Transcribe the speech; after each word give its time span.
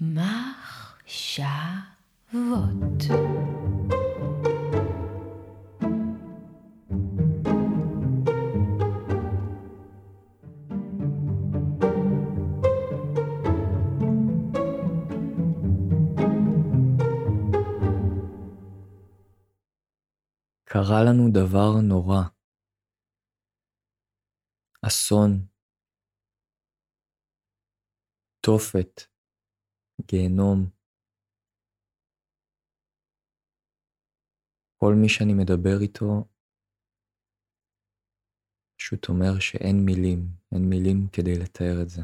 מחשבות. 0.00 1.48
קרה 20.64 21.04
לנו 21.04 21.28
דבר 21.32 21.80
נורא. 21.82 22.22
אסון, 24.82 25.46
תופת, 28.40 29.17
גיהנום. 30.06 30.70
כל 34.80 34.94
מי 35.02 35.08
שאני 35.08 35.34
מדבר 35.34 35.80
איתו 35.82 36.24
פשוט 38.78 39.08
אומר 39.08 39.40
שאין 39.40 39.76
מילים, 39.86 40.20
אין 40.52 40.62
מילים 40.70 40.98
כדי 41.12 41.34
לתאר 41.42 41.82
את 41.82 41.88
זה. 41.88 42.02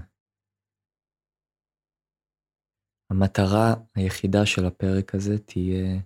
המטרה 3.10 3.74
היחידה 3.94 4.38
של 4.46 4.64
הפרק 4.66 5.14
הזה 5.14 5.38
תהיה 5.46 6.00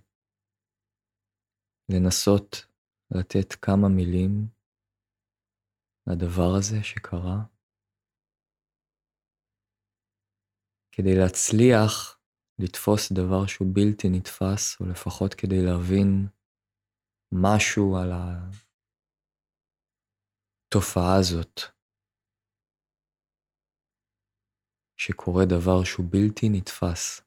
לנסות 1.91 2.65
לתת 3.11 3.53
כמה 3.61 3.87
מילים 3.95 4.47
לדבר 6.07 6.49
הזה 6.57 6.83
שקרה, 6.83 7.37
כדי 10.91 11.15
להצליח 11.19 12.19
לתפוס 12.59 13.11
דבר 13.11 13.47
שהוא 13.47 13.67
בלתי 13.73 14.07
נתפס, 14.11 14.81
או 14.81 14.85
לפחות 14.85 15.33
כדי 15.33 15.61
להבין 15.65 16.27
משהו 17.31 17.97
על 17.97 18.09
התופעה 20.67 21.13
הזאת, 21.19 21.55
שקורה 24.97 25.43
דבר 25.49 25.83
שהוא 25.83 26.05
בלתי 26.11 26.45
נתפס. 26.51 27.21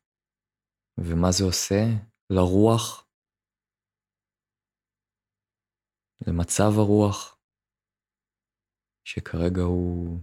ומה 0.98 1.28
זה 1.38 1.44
עושה? 1.44 1.82
לרוח, 2.30 3.06
למצב 6.26 6.70
הרוח, 6.78 7.38
שכרגע 9.04 9.62
הוא 9.62 10.20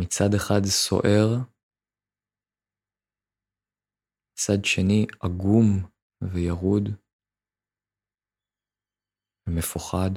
מצד 0.00 0.30
אחד 0.36 0.60
סוער, 0.64 1.28
מצד 4.32 4.64
שני 4.64 5.06
עגום 5.22 5.66
וירוד. 6.34 7.06
ומפוחד. 9.48 10.10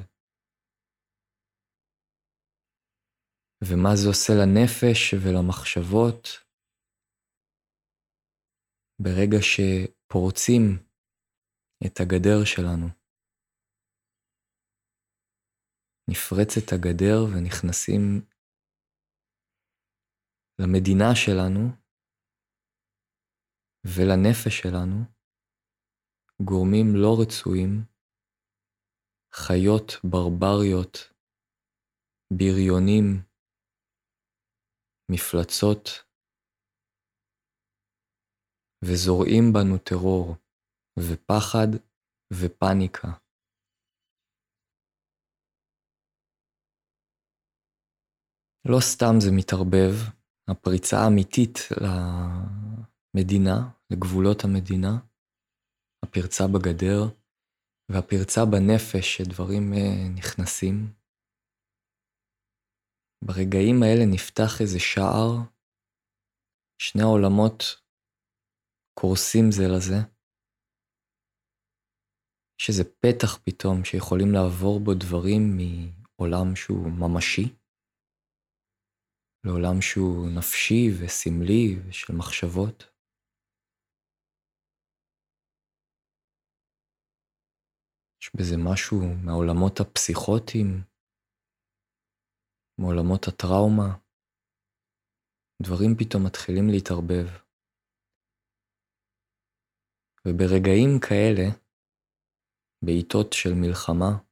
ומה 3.64 3.90
זה 3.96 4.08
עושה 4.10 4.34
לנפש 4.42 5.14
ולמחשבות 5.24 6.24
ברגע 9.00 9.40
שפורצים 9.42 10.64
את 11.86 12.00
הגדר 12.00 12.46
שלנו. 12.46 12.88
נפרצת 16.10 16.74
הגדר 16.74 17.20
ונכנסים 17.32 18.29
למדינה 20.60 21.16
שלנו 21.16 21.60
ולנפש 23.86 24.54
שלנו 24.62 24.96
גורמים 26.42 26.88
לא 26.96 27.12
רצויים 27.22 27.86
חיות 29.34 29.92
ברבריות, 30.04 30.98
בריונים, 32.34 33.06
מפלצות, 35.12 35.88
וזורעים 38.86 39.44
בנו 39.54 39.78
טרור, 39.78 40.36
ופחד 41.00 41.68
ופניקה. 42.34 43.08
לא 48.66 48.80
סתם 48.80 49.14
זה 49.20 49.32
מתערבב, 49.38 50.19
הפריצה 50.52 50.98
האמיתית 50.98 51.58
למדינה, 53.16 53.70
לגבולות 53.92 54.44
המדינה, 54.44 54.98
הפרצה 56.06 56.44
בגדר, 56.54 57.02
והפרצה 57.92 58.42
בנפש 58.52 59.18
שדברים 59.18 59.74
אה, 59.74 60.10
נכנסים. 60.16 60.94
ברגעים 63.24 63.84
האלה 63.84 64.06
נפתח 64.14 64.62
איזה 64.62 64.80
שער, 64.80 65.32
שני 66.82 67.02
העולמות 67.02 67.64
קורסים 69.00 69.52
זה 69.52 69.64
לזה. 69.76 70.00
יש 72.62 72.70
איזה 72.70 72.84
פתח 72.84 73.38
פתאום 73.44 73.84
שיכולים 73.84 74.32
לעבור 74.34 74.80
בו 74.80 74.94
דברים 74.94 75.58
מעולם 75.58 76.56
שהוא 76.56 76.92
ממשי, 76.92 77.59
לעולם 79.46 79.82
שהוא 79.82 80.28
נפשי 80.38 80.84
וסמלי 81.00 81.90
ושל 81.90 82.14
מחשבות. 82.14 82.84
יש 88.22 88.32
בזה 88.36 88.56
משהו 88.58 89.00
מהעולמות 89.26 89.80
הפסיכוטיים, 89.80 90.84
מעולמות 92.80 93.28
הטראומה. 93.28 93.90
דברים 95.62 95.92
פתאום 96.00 96.26
מתחילים 96.26 96.66
להתערבב. 96.70 97.28
וברגעים 100.26 100.90
כאלה, 101.08 101.46
בעיתות 102.86 103.34
של 103.34 103.54
מלחמה, 103.62 104.29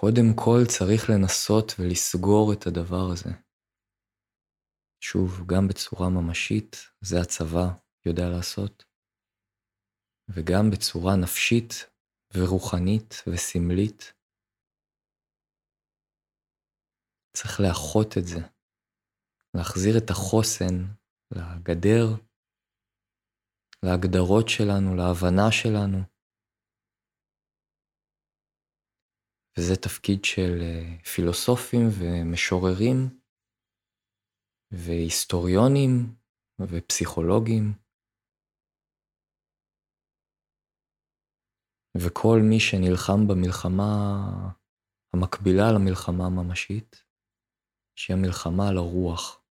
קודם 0.00 0.28
כל 0.44 0.60
צריך 0.76 1.02
לנסות 1.10 1.72
ולסגור 1.78 2.52
את 2.52 2.66
הדבר 2.66 3.04
הזה. 3.12 3.30
שוב, 5.00 5.30
גם 5.46 5.68
בצורה 5.68 6.08
ממשית, 6.08 6.76
זה 7.00 7.16
הצבא 7.20 7.66
יודע 8.06 8.28
לעשות. 8.28 8.84
וגם 10.28 10.70
בצורה 10.72 11.16
נפשית 11.22 11.72
ורוחנית 12.34 13.14
וסמלית. 13.26 14.12
צריך 17.36 17.60
לאחות 17.60 18.18
את 18.18 18.26
זה, 18.26 18.40
להחזיר 19.54 19.94
את 19.98 20.10
החוסן 20.10 20.76
לגדר, 21.30 22.06
להגדרות 23.84 24.48
שלנו, 24.48 24.96
להבנה 24.96 25.48
שלנו. 25.52 26.19
וזה 29.60 29.76
תפקיד 29.76 30.24
של 30.24 30.52
אה, 30.62 31.04
פילוסופים 31.14 31.86
ומשוררים 31.98 32.96
והיסטוריונים 34.72 36.16
ופסיכולוגים. 36.60 37.72
וכל 41.96 42.38
מי 42.50 42.60
שנלחם 42.60 43.20
במלחמה 43.28 43.84
המקבילה 45.14 45.72
למלחמה 45.74 46.26
הממשית, 46.26 47.04
שהיא 47.98 48.16
המלחמה 48.16 48.68
על 48.68 48.76
הרוח. 48.76 49.42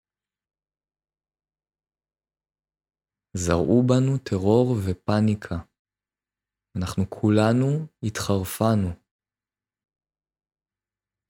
זרעו 3.33 3.83
בנו 3.88 4.17
טרור 4.17 4.75
ופניקה. 4.85 5.57
אנחנו 6.77 7.09
כולנו 7.09 7.67
התחרפנו. 8.03 8.89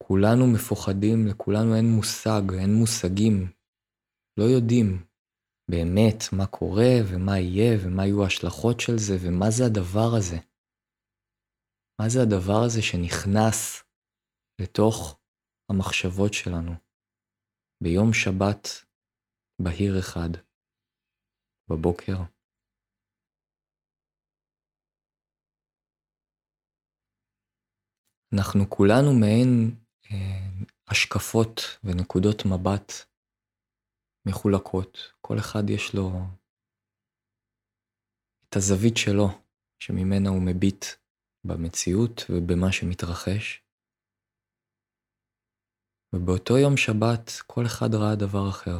כולנו 0.02 0.46
מפוחדים, 0.54 1.26
לכולנו 1.26 1.76
אין 1.76 1.86
מושג, 1.96 2.42
אין 2.60 2.74
מושגים. 2.80 3.52
לא 4.38 4.44
יודעים 4.44 4.88
באמת 5.70 6.18
מה 6.38 6.46
קורה 6.46 6.92
ומה 7.08 7.38
יהיה 7.38 7.78
ומה 7.80 8.06
יהיו 8.06 8.22
ההשלכות 8.22 8.80
של 8.80 8.98
זה 8.98 9.14
ומה 9.22 9.46
זה 9.50 9.64
הדבר 9.66 10.10
הזה. 10.18 10.38
מה 12.00 12.08
זה 12.08 12.18
הדבר 12.22 12.60
הזה 12.66 12.82
שנכנס 12.82 13.82
לתוך 14.62 15.20
המחשבות 15.70 16.32
שלנו 16.34 16.72
ביום 17.82 18.12
שבת 18.12 18.62
בהיר 19.62 19.98
אחד, 19.98 20.30
בבוקר? 21.70 22.16
אנחנו 28.34 28.70
כולנו 28.70 29.12
מעין 29.20 29.79
השקפות 30.88 31.60
ונקודות 31.84 32.42
מבט 32.46 32.92
מחולקות, 34.28 34.98
כל 35.20 35.38
אחד 35.38 35.70
יש 35.70 35.94
לו 35.94 36.10
את 38.48 38.56
הזווית 38.56 38.96
שלו, 38.96 39.28
שממנה 39.82 40.28
הוא 40.28 40.42
מביט 40.46 40.84
במציאות 41.44 42.20
ובמה 42.30 42.72
שמתרחש. 42.72 43.62
ובאותו 46.12 46.58
יום 46.58 46.76
שבת 46.76 47.30
כל 47.46 47.62
אחד 47.66 47.94
ראה 47.94 48.16
דבר 48.16 48.48
אחר. 48.50 48.78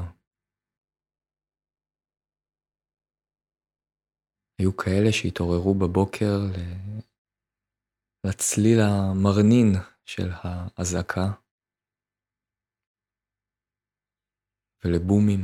היו 4.58 4.76
כאלה 4.76 5.12
שהתעוררו 5.12 5.74
בבוקר 5.74 6.38
לצליל 8.26 8.78
המרנין 8.80 9.68
של 10.12 10.28
האזעקה 10.42 11.26
ולבומים. 14.84 15.42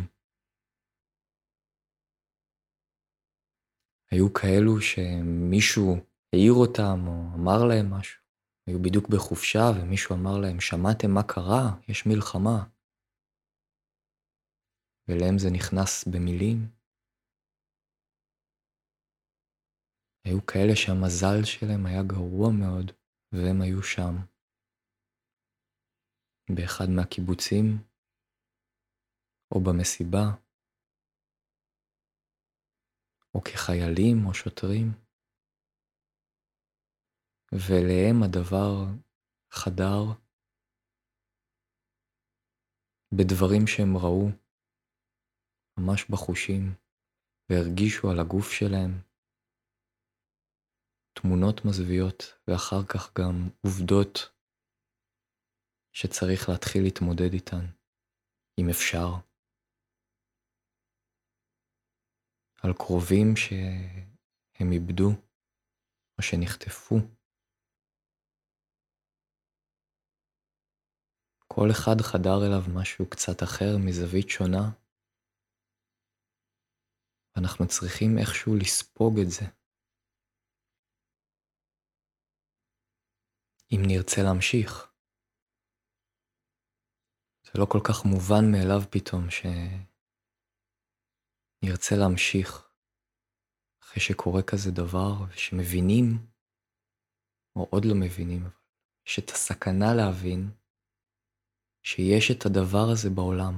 היו 4.11 4.33
כאלו 4.33 4.81
שמישהו 4.81 5.91
העיר 6.33 6.53
אותם 6.53 6.99
או 7.07 7.35
אמר 7.35 7.59
להם 7.69 7.87
משהו. 7.91 8.23
היו 8.67 8.79
בדיוק 8.83 9.09
בחופשה 9.09 9.65
ומישהו 9.75 10.17
אמר 10.17 10.37
להם, 10.43 10.61
שמעתם 10.61 11.11
מה 11.11 11.23
קרה? 11.23 11.65
יש 11.89 12.07
מלחמה. 12.07 12.59
ולהם 15.09 15.39
זה 15.39 15.49
נכנס 15.51 16.09
במילים. 16.09 16.59
היו 20.25 20.47
כאלה 20.47 20.77
שהמזל 20.77 21.45
שלהם 21.45 21.87
היה 21.87 22.03
גרוע 22.03 22.49
מאוד, 22.61 22.93
והם 23.33 23.61
היו 23.63 23.83
שם. 23.83 24.36
באחד 26.51 26.85
מהקיבוצים, 26.97 27.65
או 29.55 29.61
במסיבה, 29.61 30.25
או 33.35 33.41
כחיילים 33.41 34.27
או 34.27 34.35
שוטרים, 34.35 34.87
ואליהם 37.53 38.23
הדבר 38.23 38.73
חדר 39.51 40.27
בדברים 43.13 43.67
שהם 43.67 43.97
ראו, 43.97 44.29
ממש 45.79 46.11
בחושים, 46.11 46.75
והרגישו 47.51 48.11
על 48.11 48.21
הגוף 48.21 48.51
שלהם, 48.51 48.93
תמונות 51.13 51.65
מזוויעות, 51.65 52.23
ואחר 52.49 52.83
כך 52.89 53.19
גם 53.19 53.35
עובדות 53.65 54.36
שצריך 55.99 56.49
להתחיל 56.49 56.83
להתמודד 56.83 57.33
איתן, 57.33 57.65
אם 58.59 58.67
אפשר. 58.71 59.09
על 62.63 62.73
קרובים 62.79 63.29
שהם 63.37 64.73
איבדו 64.73 65.11
או 66.19 66.23
שנחטפו. 66.23 66.97
כל 71.49 71.69
אחד 71.71 71.97
חדר 72.11 72.39
אליו 72.47 72.81
משהו 72.81 73.11
קצת 73.11 73.43
אחר, 73.43 73.73
מזווית 73.87 74.29
שונה, 74.29 74.65
ואנחנו 77.37 77.65
צריכים 77.69 78.11
איכשהו 78.21 78.53
לספוג 78.57 79.15
את 79.23 79.31
זה. 79.31 79.47
אם 83.73 83.81
נרצה 83.87 84.21
להמשיך. 84.23 84.96
זה 87.57 87.61
לא 87.61 87.67
כל 87.67 87.81
כך 87.89 88.05
מובן 88.05 88.45
מאליו 88.53 88.81
פתאום 88.91 89.25
שנרצה 91.63 91.95
להמשיך 91.97 92.71
אחרי 93.83 94.01
שקורה 94.01 94.43
כזה 94.43 94.71
דבר 94.71 95.13
ושמבינים, 95.29 96.05
או 97.57 97.69
עוד 97.71 97.85
לא 97.85 97.95
מבינים, 98.01 98.43
יש 99.07 99.19
את 99.19 99.31
הסכנה 99.31 99.95
להבין 99.97 100.51
שיש 101.83 102.31
את 102.31 102.47
הדבר 102.47 102.87
הזה 102.93 103.11
בעולם. 103.17 103.55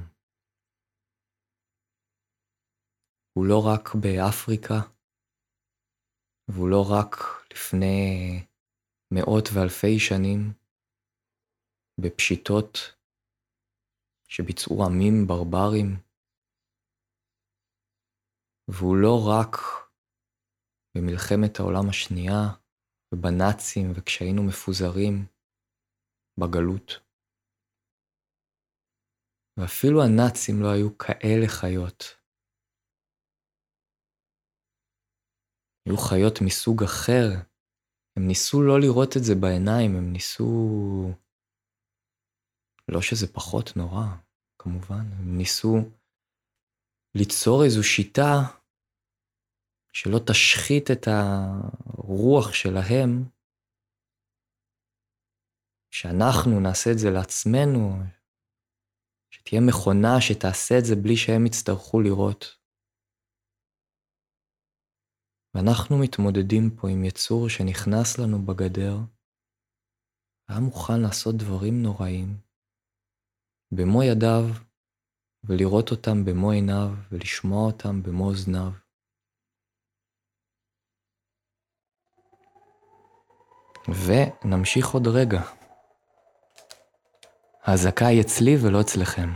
הוא 3.33 3.45
לא 3.45 3.59
רק 3.73 3.95
באפריקה, 4.01 4.79
והוא 6.47 6.69
לא 6.69 6.83
רק 6.97 7.11
לפני 7.53 7.99
מאות 9.13 9.45
ואלפי 9.53 9.99
שנים 9.99 10.53
בפשיטות 12.01 12.98
שביצעו 14.31 14.85
עמים 14.85 15.27
ברברים, 15.27 15.87
והוא 18.67 18.97
לא 18.97 19.15
רק 19.35 19.51
במלחמת 20.95 21.59
העולם 21.59 21.89
השנייה 21.89 22.41
ובנאצים 23.13 23.85
וכשהיינו 23.95 24.43
מפוזרים 24.43 25.25
בגלות. 26.39 26.89
ואפילו 29.57 30.03
הנאצים 30.03 30.55
לא 30.61 30.67
היו 30.75 30.97
כאלה 30.97 31.47
חיות. 31.47 32.03
היו 35.85 35.97
חיות 35.97 36.35
מסוג 36.45 36.83
אחר 36.83 37.49
הם 38.15 38.27
ניסו 38.27 38.63
לא 38.63 38.79
לראות 38.79 39.17
את 39.17 39.23
זה 39.23 39.33
בעיניים, 39.41 39.95
הם 39.95 40.13
ניסו... 40.13 40.49
לא 42.93 43.01
שזה 43.01 43.33
פחות 43.33 43.73
נורא, 43.75 44.05
כמובן, 44.59 45.05
הם 45.11 45.37
ניסו 45.37 45.75
ליצור 47.15 47.63
איזו 47.65 47.83
שיטה 47.83 48.59
שלא 49.93 50.19
תשחית 50.27 50.91
את 50.91 51.07
הרוח 51.07 52.53
שלהם, 52.53 53.23
שאנחנו 55.91 56.59
נעשה 56.59 56.91
את 56.91 56.99
זה 56.99 57.09
לעצמנו, 57.09 58.03
שתהיה 59.33 59.61
מכונה 59.67 60.21
שתעשה 60.21 60.75
את 60.79 60.85
זה 60.85 60.95
בלי 61.03 61.17
שהם 61.17 61.45
יצטרכו 61.45 62.01
לראות. 62.01 62.59
ואנחנו 65.53 65.97
מתמודדים 65.97 66.69
פה 66.75 66.89
עם 66.89 67.03
יצור 67.03 67.49
שנכנס 67.49 68.19
לנו 68.19 68.45
בגדר, 68.45 68.95
והיה 70.49 70.61
מוכן 70.61 70.99
לעשות 71.01 71.35
דברים 71.35 71.83
נוראים, 71.83 72.48
במו 73.71 74.03
ידיו, 74.03 74.43
ולראות 75.43 75.91
אותם 75.91 76.25
במו 76.25 76.51
עיניו, 76.51 76.89
ולשמוע 77.11 77.65
אותם 77.71 78.03
במו 78.03 78.23
אוזניו. 78.29 78.71
ונמשיך 83.87 84.87
עוד 84.93 85.07
רגע. 85.07 85.41
האזעקה 87.61 88.05
היא 88.07 88.21
אצלי 88.21 88.51
ולא 88.61 88.81
אצלכם. 88.81 89.29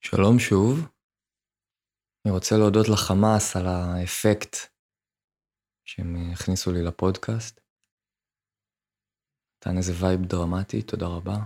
שלום 0.00 0.38
שוב. 0.38 0.78
אני 2.24 2.32
רוצה 2.32 2.54
להודות 2.58 2.86
לחמאס 2.88 3.56
על 3.56 3.66
האפקט 3.66 4.56
שהם 5.84 6.16
הכניסו 6.32 6.72
לי 6.72 6.82
לפודקאסט. 6.82 7.63
נתן 9.66 9.76
איזה 9.78 9.92
וייב 10.00 10.20
דרמטי, 10.28 10.82
תודה 10.82 11.06
רבה. 11.06 11.36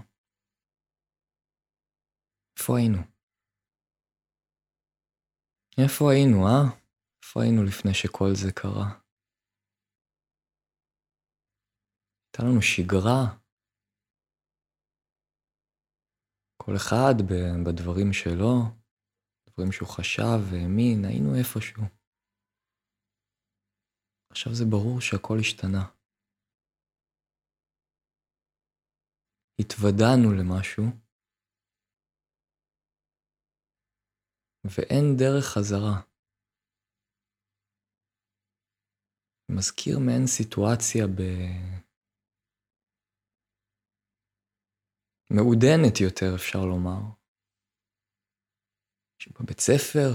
איפה 2.59 2.73
היינו? 2.79 2.99
איפה 5.83 6.05
היינו, 6.13 6.39
אה? 6.47 6.63
איפה 7.23 7.43
היינו 7.43 7.63
לפני 7.65 7.95
שכל 7.95 8.31
זה 8.43 8.51
קרה? 8.61 8.89
הייתה 12.25 12.43
לנו 12.43 12.63
שגרה, 12.63 13.21
כל 16.63 16.73
אחד 16.77 17.15
בדברים 17.67 18.13
שלו, 18.13 18.55
דברים 19.51 19.73
שהוא 19.73 19.89
חשב 19.89 20.39
והאמין, 20.51 21.05
היינו 21.05 21.31
איפשהו. 21.39 21.83
עכשיו 24.31 24.55
זה 24.55 24.65
ברור 24.71 25.01
שהכל 25.01 25.37
השתנה. 25.41 25.98
התוודענו 29.61 30.29
למשהו, 30.39 30.85
ואין 34.65 35.05
דרך 35.19 35.45
חזרה. 35.55 35.97
מזכיר 39.57 39.99
מעין 39.99 40.27
סיטואציה 40.27 41.05
ב... 41.07 41.23
מעודנת 45.31 45.95
יותר, 46.01 46.31
אפשר 46.37 46.59
לומר. 46.71 47.01
שבבית 49.19 49.61
ספר 49.61 50.11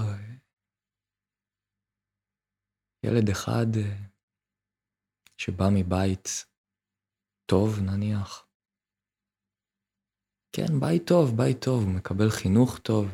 ילד 3.04 3.28
אחד 3.32 3.66
שבא 5.38 5.64
מבית 5.78 6.28
טוב, 7.46 7.68
נניח, 7.80 8.43
כן, 10.56 10.80
בית 10.80 11.02
טוב, 11.06 11.36
בית 11.36 11.64
טוב, 11.64 11.82
הוא 11.84 11.94
מקבל 11.98 12.30
חינוך 12.30 12.78
טוב. 12.78 13.06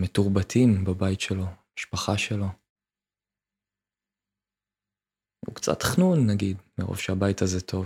מתורבתים 0.00 0.84
בבית 0.84 1.20
שלו, 1.20 1.46
משפחה 1.78 2.18
שלו. 2.18 2.46
הוא 5.46 5.54
קצת 5.54 5.82
חנון 5.82 6.18
נגיד, 6.30 6.56
מרוב 6.78 6.98
שהבית 6.98 7.42
הזה 7.42 7.60
טוב. 7.60 7.84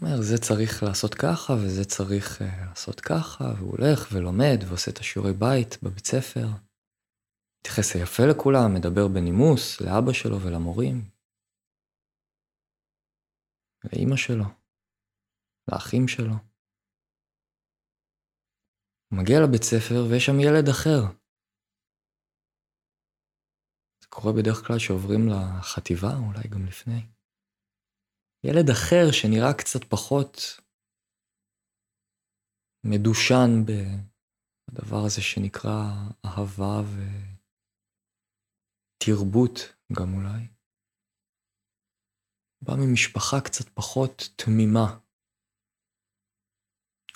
אומר, 0.00 0.16
זה 0.22 0.36
צריך 0.46 0.82
לעשות 0.82 1.14
ככה 1.14 1.52
וזה 1.52 1.84
צריך 1.84 2.26
uh, 2.40 2.68
לעשות 2.68 3.00
ככה, 3.00 3.44
והוא 3.56 3.70
הולך 3.70 4.08
ולומד 4.12 4.58
ועושה 4.68 4.90
את 4.90 4.98
השיעורי 4.98 5.32
בית 5.32 5.82
בבית 5.82 6.06
ספר. 6.06 6.46
מתייחס 7.60 7.94
יפה 7.94 8.22
לכולם, 8.30 8.74
מדבר 8.74 9.08
בנימוס 9.08 9.80
לאבא 9.80 10.12
שלו 10.12 10.40
ולמורים. 10.40 11.19
לאימא 13.84 14.16
שלו, 14.16 14.44
לאחים 15.68 16.08
שלו. 16.08 16.34
הוא 19.08 19.18
מגיע 19.18 19.36
לבית 19.44 19.62
ספר 19.62 19.98
ויש 20.10 20.26
שם 20.26 20.40
ילד 20.40 20.68
אחר. 20.68 21.00
זה 24.00 24.06
קורה 24.08 24.32
בדרך 24.32 24.66
כלל 24.66 24.78
שעוברים 24.78 25.22
לחטיבה, 25.28 26.12
אולי 26.26 26.48
גם 26.48 26.66
לפני. 26.66 27.00
ילד 28.44 28.70
אחר 28.70 29.04
שנראה 29.12 29.54
קצת 29.58 29.84
פחות 29.84 30.30
מדושן 32.84 33.50
בדבר 33.66 35.04
הזה 35.06 35.22
שנקרא 35.22 35.80
אהבה 36.24 36.82
ותרבות 38.96 39.58
גם 39.92 40.14
אולי. 40.14 40.59
בא 42.62 42.72
ממשפחה 42.78 43.40
קצת 43.44 43.68
פחות 43.68 44.28
תמימה. 44.36 44.98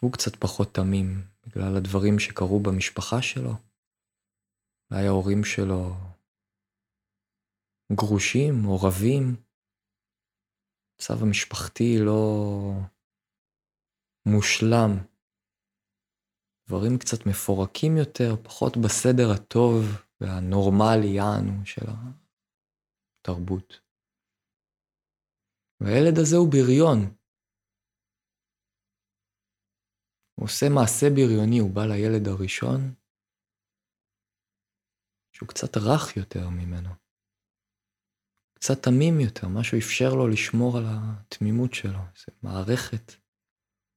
הוא 0.00 0.12
קצת 0.12 0.36
פחות 0.36 0.74
תמים 0.74 1.08
בגלל 1.46 1.76
הדברים 1.76 2.18
שקרו 2.18 2.60
במשפחה 2.60 3.22
שלו. 3.22 3.52
אולי 4.90 5.06
ההורים 5.06 5.44
שלו 5.44 5.94
גרושים 7.92 8.54
או 8.64 8.76
רבים. 8.76 9.36
המצב 10.92 11.22
המשפחתי 11.22 11.98
לא 12.06 12.22
מושלם. 14.26 14.90
דברים 16.68 16.98
קצת 16.98 17.26
מפורקים 17.26 17.96
יותר, 17.96 18.36
פחות 18.42 18.76
בסדר 18.76 19.30
הטוב 19.34 19.74
והנורמלי 20.20 21.06
יענו 21.06 21.66
של 21.66 21.86
התרבות. 23.20 23.83
והילד 25.80 26.18
הזה 26.18 26.36
הוא 26.36 26.52
בריון. 26.52 26.98
הוא 30.34 30.44
עושה 30.46 30.66
מעשה 30.74 31.06
בריוני, 31.14 31.58
הוא 31.58 31.74
בא 31.74 31.82
לילד 31.86 32.28
הראשון, 32.28 32.80
שהוא 35.32 35.48
קצת 35.48 35.76
רך 35.76 36.16
יותר 36.16 36.48
ממנו. 36.48 36.90
קצת 38.54 38.82
תמים 38.82 39.20
יותר, 39.20 39.46
משהו 39.48 39.78
אפשר 39.78 40.10
לו 40.18 40.28
לשמור 40.28 40.78
על 40.78 40.84
התמימות 40.86 41.74
שלו. 41.74 42.02
זו 42.16 42.32
מערכת 42.42 43.12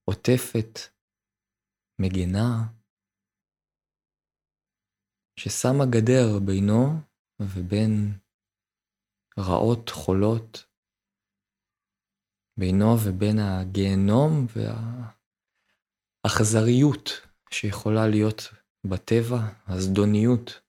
עוטפת, 0.04 0.78
מגנה, 2.00 2.78
ששמה 5.36 5.84
גדר 5.94 6.38
בינו 6.46 7.00
ובין 7.40 8.18
רעות 9.38 9.88
חולות 9.88 10.67
בינו 12.58 12.96
ובין 13.04 13.38
הגיהנום 13.38 14.46
והאכזריות 16.24 17.08
שיכולה 17.50 18.06
להיות 18.10 18.40
בטבע, 18.90 19.38
הזדוניות. 19.66 20.60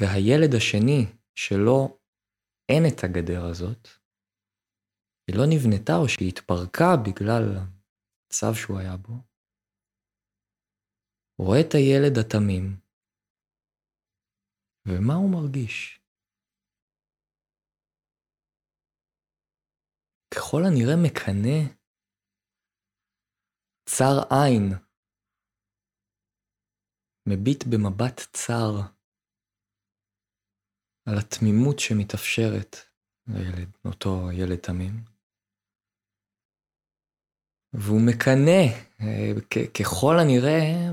והילד 0.00 0.54
השני, 0.56 1.06
שלא 1.34 1.98
אין 2.68 2.82
את 2.88 3.04
הגדר 3.04 3.44
הזאת, 3.44 3.88
היא 5.26 5.36
לא 5.36 5.42
נבנתה 5.50 5.96
או 5.96 6.08
שהיא 6.08 6.28
התפרקה 6.28 6.96
בגלל 7.06 7.42
המצב 7.56 8.54
שהוא 8.54 8.78
היה 8.78 8.96
בו, 8.96 9.14
רואה 11.38 11.60
את 11.60 11.74
הילד 11.74 12.18
התמים, 12.18 12.76
ומה 14.88 15.14
הוא 15.14 15.30
מרגיש? 15.30 16.05
ככל 20.36 20.62
הנראה 20.66 20.96
מקנא 21.02 21.58
צר 23.88 24.16
עין, 24.30 24.72
מביט 27.28 27.64
במבט 27.70 28.20
צר 28.32 28.72
על 31.06 31.18
התמימות 31.18 31.78
שמתאפשרת 31.78 32.76
לילד, 33.26 33.76
אותו 33.84 34.32
ילד 34.32 34.56
תמים. 34.56 35.04
והוא 37.72 38.00
מקנא, 38.08 38.62
אה, 39.00 39.32
ככל 39.80 40.14
הנראה, 40.18 40.90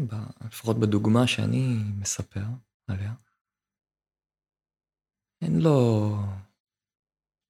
לפחות 0.47 0.75
בדוגמה 0.79 1.27
שאני 1.27 1.67
מספר 1.99 2.45
עליה, 2.87 3.13
אין 5.41 5.59
לו 5.61 6.09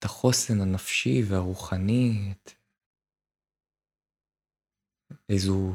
את 0.03 0.05
החוסן 0.05 0.61
הנפשי 0.61 1.21
והרוחני, 1.29 2.31
את 2.31 2.51
איזו 5.29 5.71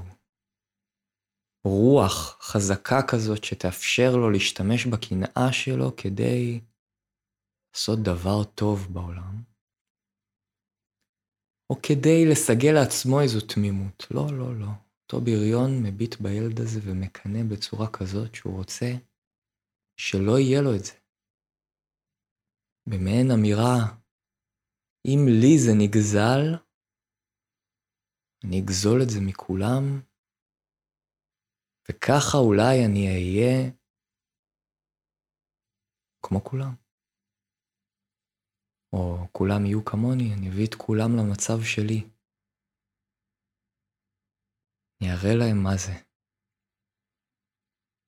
רוח 1.64 2.38
חזקה 2.40 3.00
כזאת 3.10 3.44
שתאפשר 3.44 4.10
לו 4.16 4.30
להשתמש 4.30 4.86
בקנאה 4.86 5.52
שלו 5.52 5.96
כדי 5.96 6.60
לעשות 7.74 7.98
דבר 7.98 8.44
טוב 8.44 8.86
בעולם, 8.92 9.42
או 11.70 11.76
כדי 11.82 12.26
לסגל 12.30 12.72
לעצמו 12.74 13.20
איזו 13.20 13.40
תמימות. 13.54 14.06
לא, 14.10 14.26
לא, 14.38 14.60
לא. 14.60 14.70
אותו 15.02 15.24
בריון 15.24 15.82
מביט 15.82 16.14
בילד 16.20 16.60
הזה 16.60 16.80
ומקנא 16.82 17.42
בצורה 17.52 17.86
כזאת 17.92 18.34
שהוא 18.34 18.56
רוצה 18.56 18.86
שלא 20.00 20.38
יהיה 20.38 20.62
לו 20.62 20.74
את 20.76 20.84
זה. 20.84 20.92
במעין 22.86 23.30
אמירה 23.30 23.98
אם 25.08 25.20
לי 25.40 25.54
זה 25.64 25.72
נגזל, 25.82 26.68
אני 28.44 28.60
אגזול 28.60 28.98
את 29.02 29.10
זה 29.10 29.20
מכולם, 29.28 29.82
וככה 31.90 32.38
אולי 32.38 32.74
אני 32.86 33.06
אהיה 33.06 33.70
כמו 36.22 36.44
כולם. 36.44 36.74
או 38.92 39.28
כולם 39.32 39.66
יהיו 39.66 39.84
כמוני, 39.84 40.34
אני 40.34 40.48
אביא 40.48 40.66
את 40.66 40.74
כולם 40.74 41.10
למצב 41.18 41.58
שלי. 41.62 42.00
אני 45.00 45.10
אראה 45.12 45.34
להם 45.40 45.58
מה 45.64 45.76
זה. 45.76 45.92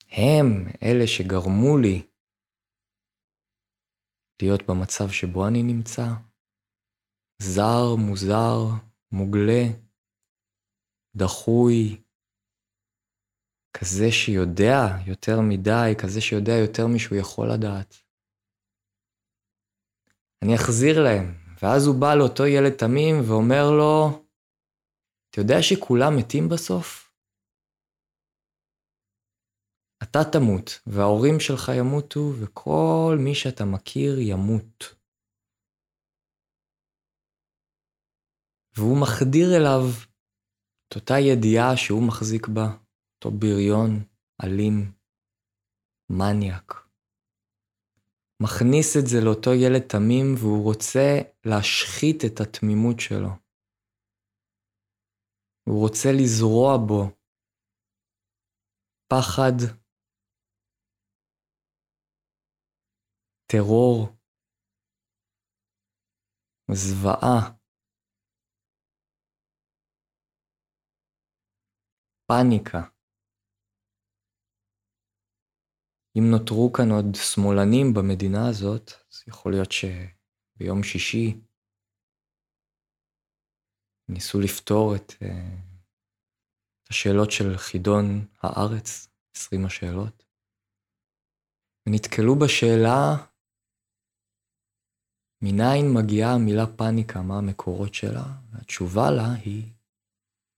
הם 0.09 0.47
אלה 0.83 1.07
שגרמו 1.07 1.79
לי 1.83 2.11
להיות 4.43 4.61
במצב 4.69 5.09
שבו 5.11 5.49
אני 5.49 5.63
נמצא, 5.63 6.30
זר, 7.43 7.97
מוזר, 7.99 8.57
מוגלה, 9.13 9.63
דחוי, 11.17 12.03
כזה 13.73 14.13
שיודע 14.13 14.81
יותר 15.07 15.41
מדי, 15.41 15.93
כזה 16.03 16.21
שיודע 16.21 16.53
יותר 16.53 16.87
משהוא 16.95 17.19
יכול 17.19 17.47
לדעת. 17.53 17.95
אני 20.43 20.55
אחזיר 20.55 21.05
להם, 21.05 21.35
ואז 21.63 21.87
הוא 21.87 22.01
בא 22.01 22.15
לאותו 22.15 22.47
ילד 22.47 22.73
תמים 22.79 23.15
ואומר 23.29 23.71
לו, 23.79 24.25
אתה 25.31 25.41
יודע 25.41 25.63
שכולם 25.63 26.17
מתים 26.17 26.49
בסוף? 26.49 27.13
אתה 30.03 30.19
תמות, 30.33 30.71
וההורים 30.87 31.41
שלך 31.41 31.73
ימותו, 31.79 32.21
וכל 32.41 33.17
מי 33.25 33.35
שאתה 33.35 33.65
מכיר 33.65 34.19
ימות. 34.19 35.00
והוא 38.77 39.01
מחדיר 39.03 39.49
אליו 39.57 39.83
את 40.89 40.97
אותה 40.97 41.15
ידיעה 41.19 41.77
שהוא 41.77 42.07
מחזיק 42.09 42.49
בה, 42.49 42.67
אותו 43.15 43.31
בריון, 43.39 43.91
אלים, 44.45 44.93
מניאק. 46.11 46.91
מכניס 48.43 48.97
את 48.97 49.07
זה 49.07 49.19
לאותו 49.25 49.51
ילד 49.55 49.83
תמים 49.89 50.35
והוא 50.39 50.65
רוצה 50.65 51.09
להשחית 51.45 52.19
את 52.27 52.41
התמימות 52.41 53.01
שלו. 53.01 53.31
הוא 55.69 55.81
רוצה 55.81 56.09
לזרוע 56.21 56.71
בו 56.89 57.03
פחד, 59.11 59.57
טרור, 63.47 64.09
זוועה, 66.73 67.60
פאניקה. 72.31 72.83
אם 76.19 76.25
נותרו 76.31 76.73
כאן 76.73 76.91
עוד 76.91 77.15
שמאלנים 77.15 77.95
במדינה 77.95 78.49
הזאת, 78.49 78.91
אז 79.11 79.23
יכול 79.27 79.53
להיות 79.53 79.73
שביום 79.73 80.83
שישי 80.83 81.41
ניסו 84.09 84.41
לפתור 84.41 84.97
את, 84.97 85.13
אה, 85.23 85.59
את 86.83 86.91
השאלות 86.91 87.31
של 87.31 87.57
חידון 87.57 88.27
הארץ, 88.43 89.09
20 89.37 89.65
השאלות, 89.65 90.25
ונתקלו 91.87 92.35
בשאלה 92.39 93.27
מניין 95.43 95.85
מגיעה 95.95 96.35
המילה 96.35 96.67
פאניקה, 96.77 97.23
מה 97.23 97.39
המקורות 97.39 97.95
שלה? 97.95 98.25
התשובה 98.53 99.11
לה 99.11 99.33
היא, 99.45 99.73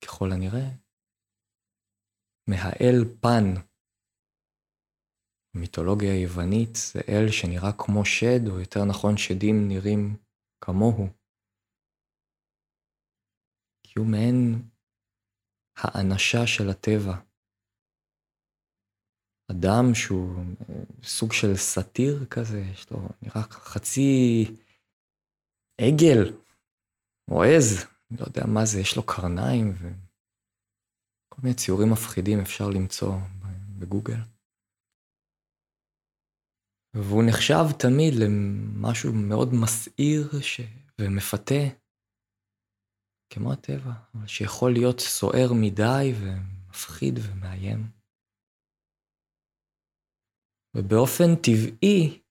ככל 0.05 0.33
הנראה, 0.33 0.82
מהאל 2.47 3.05
פן. 3.21 3.63
במיתולוגיה 5.55 6.13
היוונית 6.13 6.75
זה 6.75 7.01
אל 7.09 7.31
שנראה 7.31 7.73
כמו 7.79 8.05
שד, 8.05 8.49
או 8.49 8.61
יותר 8.61 8.85
נכון 8.85 9.17
שדים 9.17 9.69
נראים 9.69 10.17
כמוהו. 10.61 11.07
כי 13.83 13.99
הוא 13.99 14.07
מעין 14.07 14.69
האנשה 15.77 16.47
של 16.47 16.71
הטבע. 16.71 17.33
אדם 19.51 19.95
שהוא 19.95 20.45
סוג 21.03 21.33
של 21.33 21.57
סאטיר 21.57 22.27
כזה, 22.31 22.59
יש 22.73 22.91
לו 22.91 22.99
נראה 23.23 23.43
חצי 23.43 24.45
עגל 25.81 26.39
או 27.31 27.43
עז, 27.43 27.87
לא 28.11 28.25
יודע 28.27 28.43
מה 28.47 28.65
זה, 28.65 28.81
יש 28.81 28.97
לו 28.97 29.07
קרניים 29.07 29.75
וכל 31.33 31.43
מיני 31.43 31.55
ציורים 31.57 31.93
מפחידים 31.93 32.41
אפשר 32.41 32.65
למצוא 32.75 33.15
בגוגל. 33.79 34.21
והוא 36.95 37.23
נחשב 37.29 37.65
תמיד 37.79 38.15
למשהו 38.23 39.13
מאוד 39.13 39.49
מסעיר 39.63 40.41
ש... 40.43 40.61
ומפתה, 41.01 41.63
כמו 43.31 43.53
הטבע, 43.53 43.93
שיכול 44.27 44.73
להיות 44.73 45.01
סוער 45.01 45.49
מדי 45.61 46.13
ומפחיד 46.21 47.15
ומאיים. 47.19 47.79
ובאופן 50.77 51.37
טבעי, 51.45 52.23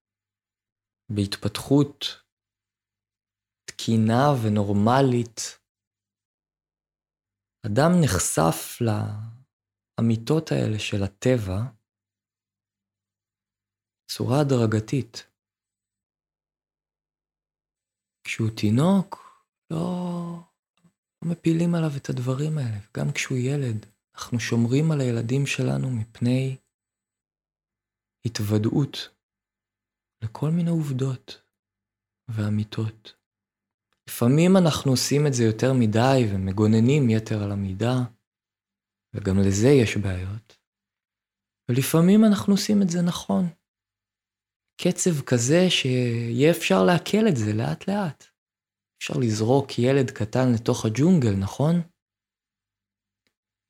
בהתפתחות 1.15 2.05
תקינה 3.69 4.23
ונורמלית, 4.43 5.60
אדם 7.65 7.91
נחשף 8.03 8.81
לאמיתות 8.81 10.51
האלה 10.51 10.79
של 10.79 11.03
הטבע 11.03 11.59
בצורה 14.05 14.39
הדרגתית. 14.41 15.27
כשהוא 18.23 18.49
תינוק, 18.61 19.15
לא, 19.71 19.77
לא 21.21 21.31
מפילים 21.31 21.75
עליו 21.75 21.91
את 21.97 22.09
הדברים 22.09 22.57
האלה, 22.57 22.79
גם 22.97 23.11
כשהוא 23.15 23.37
ילד, 23.37 23.85
אנחנו 24.15 24.39
שומרים 24.39 24.91
על 24.91 25.01
הילדים 25.01 25.45
שלנו 25.45 25.89
מפני 25.89 26.57
התוודעות 28.25 28.95
לכל 30.23 30.49
מיני 30.51 30.69
עובדות 30.69 31.41
ואמיתות. 32.27 33.20
לפעמים 34.11 34.57
אנחנו 34.57 34.91
עושים 34.91 35.27
את 35.27 35.33
זה 35.33 35.43
יותר 35.43 35.73
מדי 35.73 36.19
ומגוננים 36.29 37.09
יתר 37.09 37.43
על 37.43 37.51
המידה, 37.51 37.95
וגם 39.13 39.39
לזה 39.39 39.67
יש 39.67 39.97
בעיות. 39.97 40.57
ולפעמים 41.69 42.25
אנחנו 42.25 42.53
עושים 42.53 42.81
את 42.81 42.89
זה 42.89 43.01
נכון. 43.01 43.49
קצב 44.81 45.21
כזה 45.21 45.69
שיהיה 45.69 46.51
אפשר 46.51 46.83
לעכל 46.83 47.27
את 47.29 47.35
זה 47.35 47.53
לאט 47.53 47.87
לאט. 47.87 48.25
אפשר 48.97 49.13
לזרוק 49.21 49.79
ילד 49.79 50.11
קטן 50.11 50.53
לתוך 50.55 50.85
הג'ונגל, 50.85 51.35
נכון? 51.39 51.75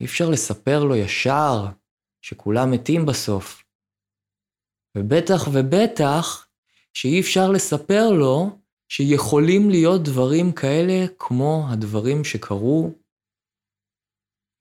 אי 0.02 0.06
אפשר 0.06 0.26
לספר 0.32 0.84
לו 0.84 0.96
ישר 0.96 1.66
שכולם 2.22 2.72
מתים 2.72 3.06
בסוף. 3.06 3.64
ובטח 4.98 5.48
ובטח 5.54 6.48
שאי 6.94 7.22
אפשר 7.22 7.52
לספר 7.52 8.10
לו 8.20 8.61
שיכולים 8.94 9.70
להיות 9.70 10.02
דברים 10.02 10.52
כאלה 10.62 11.08
כמו 11.20 11.66
הדברים 11.74 12.24
שקרו 12.24 12.94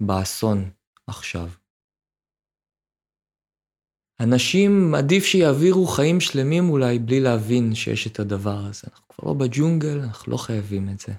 באסון 0.02 0.70
עכשיו. 1.06 1.48
אנשים, 4.22 4.94
עדיף 4.98 5.24
שיעבירו 5.24 5.86
חיים 5.86 6.20
שלמים 6.20 6.64
אולי 6.70 6.98
בלי 6.98 7.20
להבין 7.20 7.74
שיש 7.74 8.06
את 8.06 8.18
הדבר 8.18 8.58
הזה. 8.68 8.82
אנחנו 8.90 9.08
כבר 9.08 9.28
לא 9.28 9.34
בג'ונגל, 9.40 9.98
אנחנו 10.06 10.32
לא 10.32 10.36
חייבים 10.36 10.88
את 10.92 10.98
זה. 10.98 11.12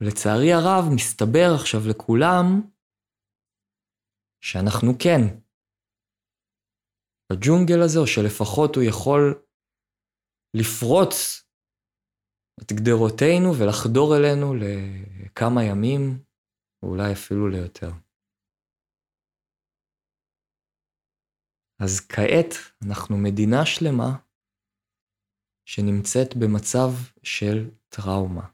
ולצערי 0.00 0.52
הרב, 0.52 0.84
מסתבר 0.94 1.48
עכשיו 1.60 1.80
לכולם 1.90 2.44
שאנחנו 4.40 4.92
כן. 4.98 5.22
בג'ונגל 7.32 7.82
הזה, 7.84 7.98
או 7.98 8.06
שלפחות 8.06 8.76
הוא 8.76 8.84
יכול 8.84 9.42
לפרוץ 10.56 11.43
את 12.62 12.72
גדרותינו 12.72 13.48
ולחדור 13.58 14.16
אלינו 14.16 14.54
לכמה 14.54 15.64
ימים, 15.64 16.00
ואולי 16.82 17.12
אפילו 17.12 17.48
ליותר. 17.48 17.90
אז 21.84 22.00
כעת 22.08 22.52
אנחנו 22.88 23.16
מדינה 23.16 23.66
שלמה 23.66 24.10
שנמצאת 25.68 26.36
במצב 26.40 26.90
של 27.22 27.70
טראומה. 27.88 28.46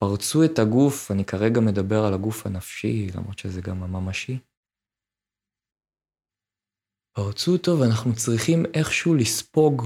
פרצו 0.00 0.38
את 0.44 0.58
הגוף, 0.58 1.10
אני 1.10 1.24
כרגע 1.24 1.60
מדבר 1.60 2.00
על 2.06 2.14
הגוף 2.14 2.46
הנפשי, 2.46 3.06
למרות 3.14 3.38
שזה 3.38 3.60
גם 3.60 3.82
הממשי. 3.82 4.38
פרצו 7.16 7.52
אותו 7.52 7.70
ואנחנו 7.80 8.10
צריכים 8.16 8.58
איכשהו 8.74 9.14
לספוג 9.14 9.82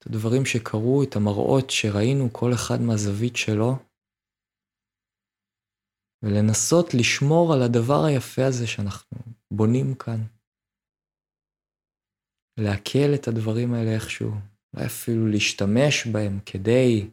את 0.00 0.06
הדברים 0.06 0.44
שקרו, 0.44 1.02
את 1.02 1.16
המראות 1.16 1.70
שראינו, 1.70 2.32
כל 2.32 2.50
אחד 2.54 2.80
מהזווית 2.80 3.36
שלו, 3.36 3.76
ולנסות 6.22 6.94
לשמור 6.94 7.52
על 7.54 7.62
הדבר 7.62 8.04
היפה 8.04 8.42
הזה 8.46 8.66
שאנחנו 8.66 9.16
בונים 9.50 9.94
כאן. 9.94 10.20
לעכל 12.60 13.14
את 13.14 13.28
הדברים 13.28 13.74
האלה 13.74 13.94
איכשהו, 13.94 14.30
אולי 14.74 14.86
אפילו 14.86 15.26
להשתמש 15.26 16.06
בהם 16.12 16.40
כדי 16.46 17.10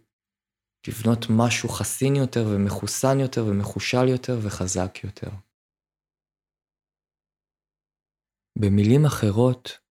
לבנות 0.87 1.25
משהו 1.29 1.69
חסין 1.69 2.15
יותר 2.15 2.43
ומחוסן 2.51 3.19
יותר 3.19 3.41
ומחושל 3.49 4.07
יותר 4.07 4.37
וחזק 4.43 5.03
יותר. 5.03 5.31
במילים 8.59 9.05
אחרות, 9.05 9.86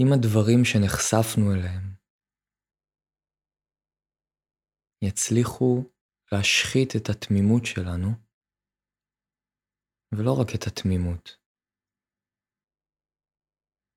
אם 0.00 0.08
הדברים 0.12 0.64
שנחשפנו 0.64 1.52
אליהם 1.54 1.96
יצליחו 5.02 5.82
להשחית 6.32 6.90
את 6.96 7.06
התמימות 7.10 7.62
שלנו, 7.64 8.08
ולא 10.12 10.32
רק 10.40 10.48
את 10.54 10.66
התמימות, 10.66 11.24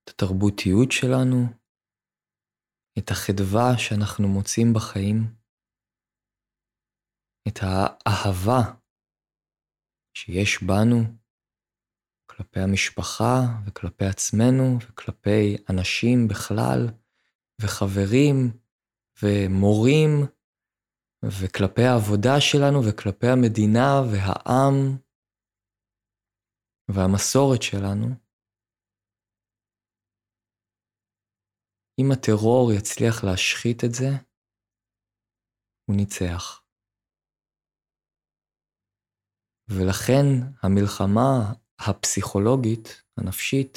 את 0.04 0.10
התרבותיות 0.10 0.92
שלנו, 0.92 1.38
את 3.00 3.08
החדווה 3.12 3.70
שאנחנו 3.78 4.28
מוצאים 4.28 4.68
בחיים, 4.76 5.18
את 7.48 7.58
האהבה 7.62 8.62
שיש 10.14 10.64
בנו, 10.68 11.19
כלפי 12.40 12.60
המשפחה 12.60 13.30
וכלפי 13.66 14.06
עצמנו 14.06 14.78
וכלפי 14.82 15.58
אנשים 15.70 16.28
בכלל, 16.28 16.88
וחברים 17.62 18.36
ומורים, 19.24 20.10
וכלפי 21.26 21.82
העבודה 21.82 22.36
שלנו 22.40 22.80
וכלפי 22.86 23.28
המדינה 23.28 24.02
והעם 24.12 24.76
והמסורת 26.88 27.62
שלנו. 27.62 28.08
אם 32.00 32.12
הטרור 32.14 32.72
יצליח 32.78 33.24
להשחית 33.24 33.84
את 33.84 33.94
זה, 33.94 34.10
הוא 35.86 35.96
ניצח. 35.96 36.64
ולכן 39.70 40.26
המלחמה 40.64 41.54
הפסיכולוגית, 41.88 43.04
הנפשית, 43.18 43.74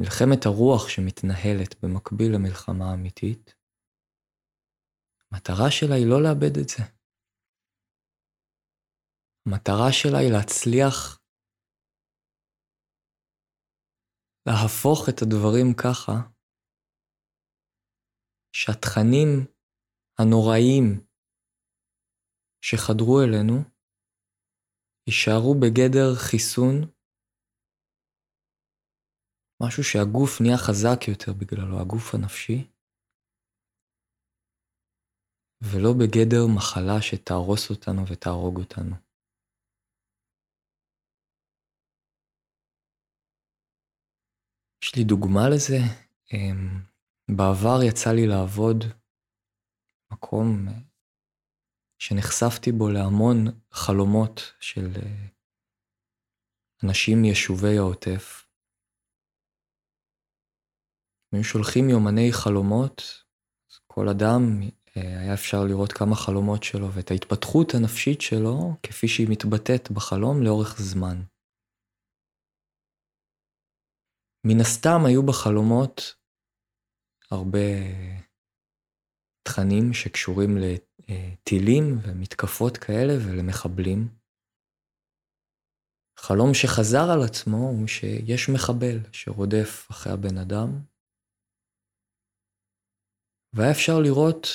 מלחמת 0.00 0.46
הרוח 0.46 0.88
שמתנהלת 0.88 1.84
במקביל 1.84 2.34
למלחמה 2.34 2.84
האמיתית, 2.90 3.54
המטרה 5.30 5.70
שלה 5.70 5.94
היא 5.94 6.10
לא 6.10 6.22
לאבד 6.22 6.54
את 6.62 6.68
זה. 6.68 6.82
המטרה 9.46 9.88
שלה 9.92 10.18
היא 10.18 10.32
להצליח 10.32 11.22
להפוך 14.46 15.08
את 15.08 15.22
הדברים 15.22 15.68
ככה 15.82 16.12
שהתכנים 18.52 19.46
הנוראיים 20.18 21.06
שחדרו 22.64 23.20
אלינו 23.20 23.71
יישארו 25.06 25.54
בגדר 25.60 26.14
חיסון, 26.14 26.74
משהו 29.62 29.84
שהגוף 29.84 30.40
נהיה 30.40 30.58
חזק 30.66 31.08
יותר 31.08 31.32
בגללו, 31.32 31.80
הגוף 31.80 32.14
הנפשי, 32.14 32.70
ולא 35.62 35.90
בגדר 35.98 36.42
מחלה 36.56 37.02
שתהרוס 37.02 37.70
אותנו 37.70 38.02
ותהרוג 38.08 38.56
אותנו. 38.58 38.96
יש 44.82 44.94
לי 44.96 45.04
דוגמה 45.04 45.44
לזה. 45.54 45.78
אמ, 46.32 46.92
בעבר 47.36 47.78
יצא 47.88 48.10
לי 48.12 48.26
לעבוד 48.26 48.78
מקום 50.12 50.66
שנחשפתי 52.04 52.72
בו 52.72 52.88
להמון 52.90 53.36
חלומות 53.70 54.52
של 54.60 54.86
אה, 54.96 55.26
אנשים 56.84 57.22
מיישובי 57.22 57.78
העוטף. 57.78 58.46
היו 61.32 61.44
שולחים 61.44 61.88
יומני 61.88 62.32
חלומות, 62.32 63.02
כל 63.86 64.08
אדם 64.08 64.40
אה, 64.96 65.20
היה 65.20 65.34
אפשר 65.34 65.64
לראות 65.68 65.92
כמה 65.92 66.14
חלומות 66.16 66.62
שלו 66.62 66.92
ואת 66.92 67.10
ההתפתחות 67.10 67.74
הנפשית 67.74 68.20
שלו 68.20 68.74
כפי 68.82 69.08
שהיא 69.08 69.28
מתבטאת 69.30 69.90
בחלום 69.90 70.42
לאורך 70.42 70.76
זמן. 70.78 71.22
מן 74.46 74.60
הסתם 74.60 75.00
היו 75.06 75.22
בחלומות 75.26 76.14
הרבה 77.30 77.68
תכנים 79.42 79.92
שקשורים 79.92 80.56
לטילים 80.58 81.98
ומתקפות 82.02 82.76
כאלה 82.76 83.12
ולמחבלים. 83.26 84.08
חלום 86.18 86.54
שחזר 86.54 87.10
על 87.12 87.22
עצמו 87.22 87.56
הוא 87.56 87.86
שיש 87.86 88.48
מחבל 88.54 88.98
שרודף 89.12 89.86
אחרי 89.90 90.12
הבן 90.12 90.38
אדם, 90.38 90.68
והיה 93.54 93.70
אפשר 93.70 94.00
לראות 94.02 94.46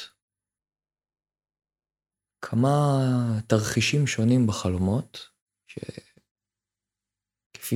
כמה 2.42 2.70
תרחישים 3.48 4.08
שונים 4.08 4.48
בחלומות, 4.48 5.30
שכפי 5.68 6.08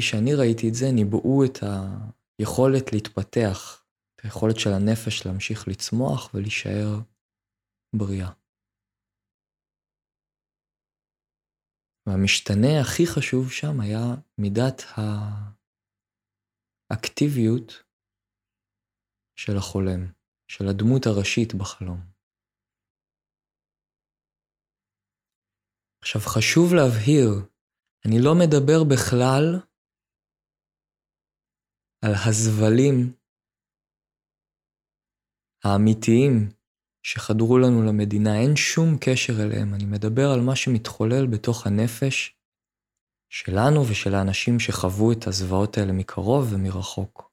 שאני 0.01 0.35
ראיתי 0.35 0.69
את 0.69 0.73
זה, 0.73 0.91
ניבאו 0.91 1.45
את 1.45 1.57
היכולת 2.39 2.93
להתפתח, 2.93 3.80
היכולת 4.23 4.55
של 4.59 4.69
הנפש 4.69 5.25
להמשיך 5.25 5.67
לצמוח 5.67 6.33
ולהישאר 6.33 6.91
בריאה. 7.95 8.31
והמשתנה 12.05 12.81
הכי 12.81 13.03
חשוב 13.15 13.51
שם 13.51 13.81
היה 13.81 14.03
מידת 14.37 14.81
האקטיביות 16.89 17.71
של 19.35 19.57
החולם, 19.57 20.01
של 20.47 20.65
הדמות 20.69 21.05
הראשית 21.05 21.53
בחלום. 21.53 22.11
עכשיו 26.01 26.21
חשוב 26.21 26.73
להבהיר, 26.75 27.29
אני 28.05 28.17
לא 28.25 28.31
מדבר 28.41 28.83
בכלל 28.93 29.45
על 32.05 32.13
הזבלים 32.27 33.20
האמיתיים 35.63 36.49
שחדרו 37.03 37.57
לנו 37.57 37.83
למדינה, 37.83 38.39
אין 38.41 38.55
שום 38.55 38.97
קשר 39.01 39.33
אליהם, 39.43 39.73
אני 39.73 39.85
מדבר 39.85 40.27
על 40.33 40.41
מה 40.41 40.55
שמתחולל 40.55 41.27
בתוך 41.27 41.67
הנפש 41.67 42.37
שלנו 43.29 43.81
ושל 43.91 44.15
האנשים 44.15 44.59
שחוו 44.59 45.11
את 45.11 45.27
הזוועות 45.27 45.77
האלה 45.77 45.91
מקרוב 45.93 46.43
ומרחוק. 46.53 47.31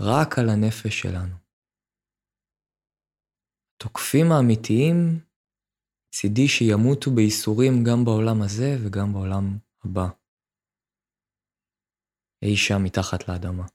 רק 0.00 0.38
על 0.38 0.48
הנפש 0.48 1.00
שלנו. 1.00 1.34
התוקפים 3.76 4.26
האמיתיים 4.32 5.20
צידי 6.14 6.48
שימותו 6.48 7.10
בייסורים 7.10 7.84
גם 7.84 8.04
בעולם 8.04 8.42
הזה 8.42 8.76
וגם 8.84 9.12
בעולם 9.12 9.58
הבא. 9.84 10.08
אי 12.42 12.56
שם 12.56 12.84
מתחת 12.84 13.28
לאדמה. 13.28 13.66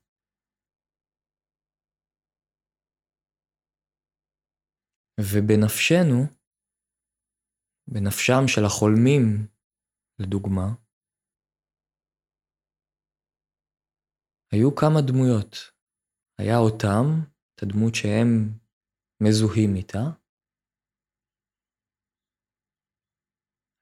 ובנפשנו, 5.20 6.24
בנפשם 7.88 8.48
של 8.48 8.62
החולמים, 8.66 9.48
לדוגמה, 10.20 10.68
היו 14.52 14.76
כמה 14.76 15.00
דמויות. 15.08 15.74
היה 16.38 16.58
אותם, 16.58 17.06
את 17.56 17.64
הדמות 17.64 17.96
שהם 17.96 18.60
מזוהים 19.24 19.76
איתה, 19.76 20.04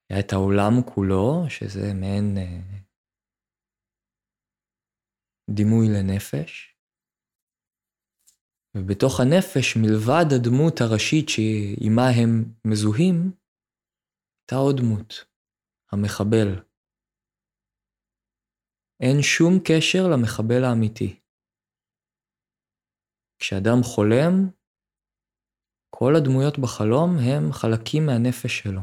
היה 0.10 0.20
את 0.20 0.34
העולם 0.34 0.74
כולו, 0.94 1.50
שזה 1.50 1.94
מעין 1.94 2.38
אה, 2.38 2.82
דימוי 5.50 5.88
לנפש, 5.96 6.71
ובתוך 8.78 9.20
הנפש, 9.20 9.78
מלבד 9.78 10.26
הדמות 10.36 10.76
הראשית 10.82 11.30
שעימה 11.30 12.08
הם 12.18 12.54
מזוהים, 12.68 13.16
הייתה 14.42 14.56
עוד 14.56 14.76
דמות, 14.78 15.14
המחבל. 15.92 16.50
אין 19.04 19.18
שום 19.22 19.54
קשר 19.68 20.04
למחבל 20.14 20.64
האמיתי. 20.64 21.20
כשאדם 23.40 23.78
חולם, 23.84 24.34
כל 25.90 26.14
הדמויות 26.16 26.60
בחלום 26.60 27.10
הם 27.28 27.54
חלקים 27.54 28.06
מהנפש 28.06 28.60
שלו. 28.60 28.82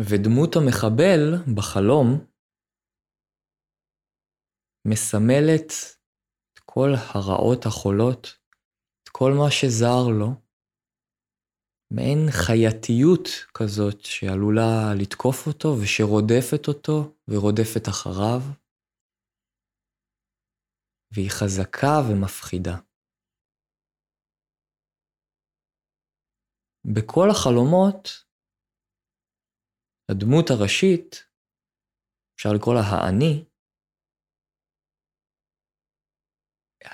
ודמות 0.00 0.56
המחבל 0.56 1.20
בחלום 1.56 2.27
מסמלת 4.84 5.72
את 6.52 6.58
כל 6.58 6.90
הרעות 7.14 7.66
החולות, 7.66 8.26
את 9.02 9.08
כל 9.08 9.30
מה 9.38 9.50
שזר 9.50 10.08
לו, 10.18 10.30
מעין 11.90 12.20
חייתיות 12.30 13.28
כזאת 13.54 14.00
שעלולה 14.04 14.94
לתקוף 15.00 15.46
אותו 15.46 15.68
ושרודפת 15.68 16.68
אותו 16.68 17.16
ורודפת 17.28 17.88
אחריו, 17.88 18.40
והיא 21.14 21.30
חזקה 21.30 21.94
ומפחידה. 22.10 22.76
בכל 26.84 27.28
החלומות 27.30 28.08
הדמות 30.10 30.50
הראשית, 30.50 31.28
אפשר 32.34 32.48
לקרוא 32.56 32.74
לה 32.74 32.80
האני, 32.80 33.47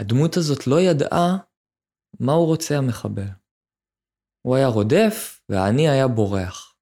הדמות 0.01 0.37
הזאת 0.37 0.67
לא 0.67 0.77
ידעה 0.81 1.29
מה 2.21 2.33
הוא 2.33 2.47
רוצה 2.47 2.75
המחבל. 2.79 3.31
הוא 4.47 4.57
היה 4.57 4.69
רודף 4.69 5.41
והאני 5.49 5.89
היה 5.89 6.09
בורח. 6.09 6.75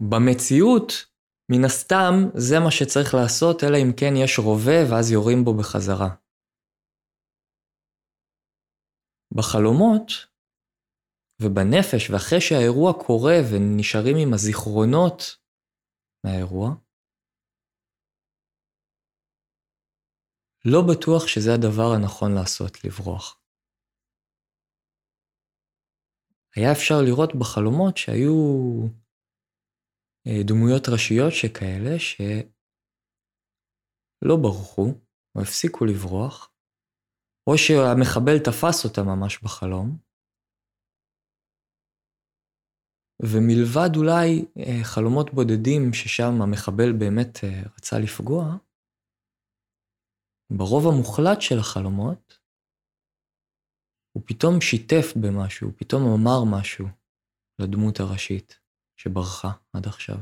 במציאות, 0.00 0.92
מן 1.52 1.64
הסתם, 1.64 2.14
זה 2.34 2.56
מה 2.64 2.70
שצריך 2.70 3.14
לעשות, 3.14 3.56
אלא 3.64 3.76
אם 3.76 3.90
כן 4.00 4.12
יש 4.24 4.38
רובה 4.38 4.78
ואז 4.88 5.10
יורים 5.10 5.44
בו 5.44 5.52
בחזרה. 5.58 6.10
בחלומות, 9.36 10.08
ובנפש, 11.42 12.10
ואחרי 12.10 12.40
שהאירוע 12.40 12.92
קורה 13.06 13.36
ונשארים 13.50 14.16
עם 14.22 14.34
הזיכרונות 14.34 15.20
מהאירוע, 16.26 16.68
לא 20.64 20.80
בטוח 20.90 21.26
שזה 21.26 21.50
הדבר 21.54 21.92
הנכון 21.94 22.34
לעשות, 22.34 22.84
לברוח. 22.84 23.42
היה 26.56 26.72
אפשר 26.72 26.94
לראות 27.04 27.34
בחלומות 27.34 27.96
שהיו 27.96 28.34
אה, 30.26 30.42
דמויות 30.46 30.88
ראשיות 30.88 31.32
שכאלה, 31.32 31.96
לא 34.22 34.36
ברחו, 34.36 34.86
או 35.34 35.40
הפסיקו 35.40 35.84
לברוח, 35.84 36.52
או 37.46 37.58
שהמחבל 37.58 38.38
תפס 38.44 38.84
אותה 38.84 39.02
ממש 39.02 39.42
בחלום, 39.42 39.98
ומלבד 43.22 43.96
אולי 43.96 44.44
אה, 44.58 44.84
חלומות 44.84 45.34
בודדים 45.34 45.92
ששם 45.92 46.42
המחבל 46.42 46.92
באמת 46.98 47.44
אה, 47.44 47.62
רצה 47.76 47.98
לפגוע, 47.98 48.56
ברוב 50.50 50.84
המוחלט 50.86 51.40
של 51.40 51.58
החלומות, 51.58 52.38
הוא 54.12 54.22
פתאום 54.26 54.60
שיתף 54.60 55.06
במשהו, 55.22 55.68
הוא 55.68 55.78
פתאום 55.78 56.02
אמר 56.02 56.58
משהו 56.58 56.86
לדמות 57.60 58.00
הראשית 58.00 58.60
שברחה 58.96 59.48
עד 59.72 59.86
עכשיו. 59.86 60.16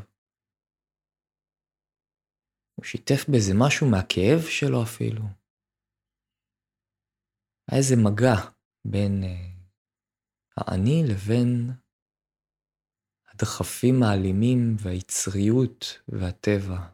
הוא 2.75 2.85
שיתף 2.85 3.29
באיזה 3.29 3.53
משהו 3.59 3.91
מהכאב 3.91 4.41
שלו 4.59 4.83
אפילו. 4.83 5.23
היה 7.69 7.79
איזה 7.79 7.95
מגע 7.97 8.37
בין 8.85 9.25
אה, 9.25 9.51
האני 10.57 11.03
לבין 11.11 11.71
הדחפים 13.29 14.03
האלימים 14.03 14.77
והיצריות 14.79 15.85
והטבע 16.09 16.93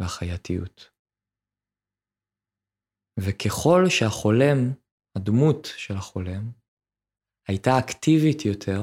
והחייתיות. 0.00 0.93
וככל 3.20 3.88
שהחולם, 3.88 4.72
הדמות 5.16 5.68
של 5.76 5.94
החולם, 5.94 6.52
הייתה 7.48 7.78
אקטיבית 7.78 8.44
יותר, 8.44 8.80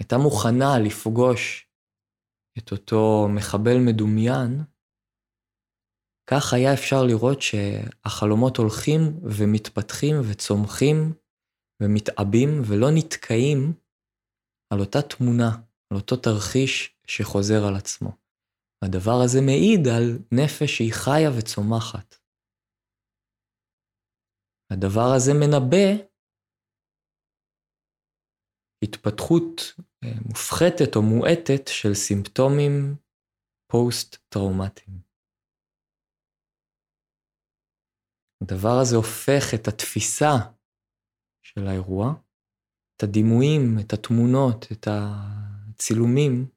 הייתה 0.00 0.18
מוכנה 0.18 0.78
לפגוש 0.86 1.68
את 2.58 2.72
אותו 2.72 3.28
מחבל 3.36 3.78
מדומיין, 3.86 4.64
כך 6.30 6.52
היה 6.52 6.72
אפשר 6.74 7.02
לראות 7.02 7.42
שהחלומות 7.42 8.56
הולכים 8.56 9.00
ומתפתחים 9.22 10.14
וצומחים 10.30 11.12
ומתעבים 11.82 12.48
ולא 12.64 12.86
נתקעים 12.94 13.72
על 14.72 14.80
אותה 14.80 15.02
תמונה, 15.02 15.50
על 15.90 15.96
אותו 15.96 16.16
תרחיש 16.16 16.96
שחוזר 17.06 17.64
על 17.68 17.76
עצמו. 17.76 18.16
הדבר 18.84 19.20
הזה 19.24 19.40
מעיד 19.40 19.88
על 19.88 20.18
נפש 20.32 20.76
שהיא 20.76 20.92
חיה 20.92 21.30
וצומחת. 21.38 22.23
הדבר 24.70 25.08
הזה 25.16 25.32
מנבא 25.34 26.04
התפתחות 28.84 29.80
אה, 30.04 30.08
מופחתת 30.28 30.96
או 30.96 31.02
מועטת 31.02 31.68
של 31.68 31.94
סימפטומים 31.94 32.96
פוסט-טראומטיים. 33.70 35.00
הדבר 38.42 38.78
הזה 38.82 38.96
הופך 38.96 39.44
את 39.54 39.68
התפיסה 39.68 40.34
של 41.42 41.66
האירוע 41.66 42.14
את 42.96 43.02
הדימויים, 43.02 43.78
את 43.80 43.92
התמונות, 43.92 44.66
את 44.72 44.88
הצילומים, 44.90 46.48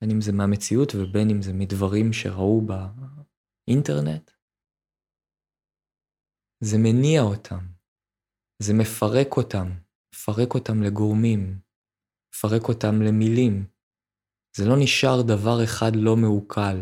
בין 0.00 0.10
אם 0.10 0.20
זה 0.20 0.32
מהמציאות 0.32 0.92
ובין 0.94 1.30
אם 1.30 1.42
זה 1.42 1.52
מדברים 1.52 2.12
שראו 2.12 2.62
באינטרנט, 2.66 4.30
זה 6.64 6.76
מניע 6.78 7.22
אותם, 7.22 7.64
זה 8.62 8.72
מפרק 8.74 9.36
אותם, 9.36 9.68
מפרק 10.14 10.54
אותם 10.54 10.82
לגורמים, 10.82 11.60
מפרק 12.34 12.62
אותם 12.68 13.02
למילים. 13.02 13.66
זה 14.56 14.64
לא 14.68 14.74
נשאר 14.82 15.22
דבר 15.28 15.64
אחד 15.64 15.92
לא 15.94 16.16
מעוקל. 16.16 16.78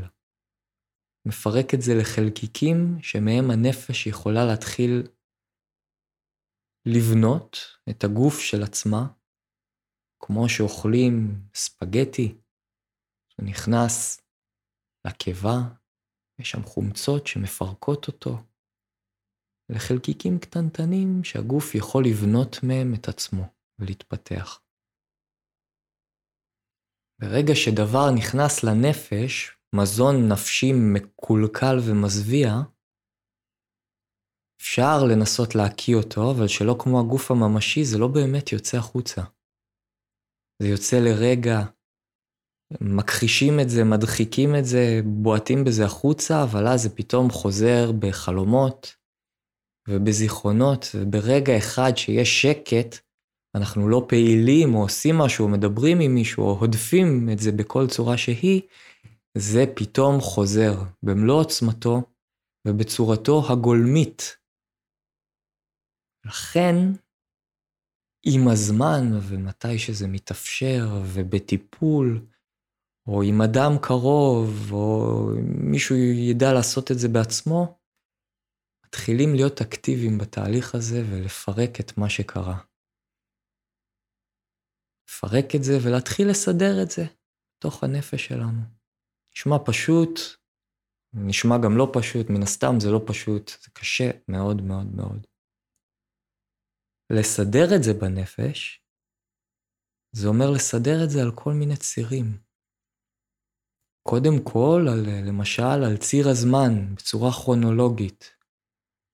מפרק 1.29 1.75
את 1.75 1.83
זה 1.83 1.93
לחלקיקים 2.01 3.03
שמהם 3.03 3.51
הנפש 3.51 4.07
יכולה 4.07 4.45
להתחיל 4.45 5.09
לבנות 6.87 7.57
את 7.91 8.05
הגוף 8.05 8.41
של 8.41 8.63
עצמה, 8.63 9.07
כמו 10.23 10.49
שאוכלים 10.49 11.43
ספגטי, 11.55 12.39
שנכנס 13.29 14.21
לקיבה, 15.07 15.59
יש 16.41 16.51
שם 16.51 16.63
חומצות 16.63 17.27
שמפרקות 17.27 18.09
אותו 18.09 18.50
לחלקיקים 19.71 20.39
קטנטנים 20.39 21.25
שהגוף 21.25 21.75
יכול 21.75 22.05
לבנות 22.05 22.57
מהם 22.63 22.95
את 22.95 23.09
עצמו 23.09 23.43
ולהתפתח. 23.79 24.61
ברגע 27.21 27.55
שדבר 27.55 28.11
נכנס 28.19 28.65
לנפש, 28.65 29.57
מזון 29.75 30.33
נפשי 30.33 30.73
מקולקל 30.73 31.77
ומזוויע, 31.89 32.51
אפשר 34.61 35.05
לנסות 35.11 35.55
להקיא 35.55 35.97
אותו, 35.97 36.31
אבל 36.31 36.49
שלא 36.49 36.77
כמו 36.79 37.01
הגוף 37.01 37.31
הממשי, 37.31 37.85
זה 37.85 37.99
לא 37.99 38.09
באמת 38.09 38.53
יוצא 38.53 38.77
החוצה. 38.77 39.23
זה 40.63 40.69
יוצא 40.69 40.97
לרגע, 40.97 41.59
מכחישים 42.81 43.61
את 43.63 43.71
זה, 43.71 43.85
מדחיקים 43.85 44.51
את 44.59 44.65
זה, 44.65 45.01
בועטים 45.05 45.65
בזה 45.65 45.85
החוצה, 45.85 46.43
אבל 46.43 46.67
אז 46.67 46.83
זה 46.83 46.97
פתאום 46.97 47.31
חוזר 47.31 47.93
בחלומות 47.99 49.00
ובזיכרונות, 49.91 50.87
וברגע 50.95 51.59
אחד 51.59 51.97
שיש 51.97 52.43
שקט, 52.43 52.97
אנחנו 53.55 53.89
לא 53.89 54.07
פעילים 54.09 54.75
או 54.75 54.83
עושים 54.83 55.19
משהו, 55.19 55.45
או 55.45 55.51
מדברים 55.51 56.01
עם 56.01 56.15
מישהו, 56.15 56.45
או 56.45 56.59
הודפים 56.59 57.29
את 57.33 57.39
זה 57.39 57.53
בכל 57.53 57.87
צורה 57.87 58.17
שהיא, 58.17 58.63
זה 59.39 59.65
פתאום 59.77 60.21
חוזר 60.21 60.73
במלוא 61.03 61.41
עוצמתו 61.41 62.03
ובצורתו 62.69 63.43
הגולמית. 63.53 64.37
לכן, 66.27 66.77
עם 68.27 68.49
הזמן 68.49 69.03
ומתי 69.29 69.79
שזה 69.79 70.09
מתאפשר 70.09 71.03
ובטיפול, 71.15 72.27
או 73.07 73.23
עם 73.23 73.43
אדם 73.43 73.73
קרוב, 73.83 74.73
או 74.73 75.27
מישהו 75.45 75.97
ידע 75.97 76.53
לעשות 76.53 76.91
את 76.91 76.99
זה 76.99 77.09
בעצמו, 77.09 77.80
מתחילים 78.95 79.35
להיות 79.35 79.61
אקטיביים 79.61 80.19
בתהליך 80.19 80.75
הזה 80.75 81.03
ולפרק 81.11 81.81
את 81.81 81.99
מה 81.99 82.11
שקרה. 82.11 82.59
לפרק 85.09 85.55
את 85.57 85.65
זה 85.65 85.73
ולהתחיל 85.85 86.31
לסדר 86.31 86.83
את 86.83 86.91
זה 86.91 87.03
בתוך 87.57 87.85
הנפש 87.85 88.27
שלנו. 88.27 88.63
נשמע 89.33 89.57
פשוט, 89.67 90.11
נשמע 91.13 91.55
גם 91.65 91.77
לא 91.77 91.93
פשוט, 91.93 92.27
מן 92.31 92.43
הסתם 92.43 92.75
זה 92.81 92.91
לא 92.91 93.01
פשוט, 93.07 93.49
זה 93.63 93.71
קשה 93.73 94.11
מאוד 94.29 94.63
מאוד 94.63 94.87
מאוד. 94.97 95.27
לסדר 97.13 97.77
את 97.77 97.83
זה 97.83 97.93
בנפש, 98.01 98.85
זה 100.13 100.29
אומר 100.29 100.51
לסדר 100.51 101.05
את 101.05 101.11
זה 101.11 101.23
על 101.23 101.33
כל 101.35 101.53
מיני 101.53 101.77
צירים. 101.77 102.27
קודם 104.03 104.37
כל, 104.45 104.81
על, 104.93 105.29
למשל, 105.29 105.81
על 105.87 105.97
ציר 105.97 106.29
הזמן, 106.29 106.95
בצורה 106.95 107.31
כרונולוגית. 107.33 108.40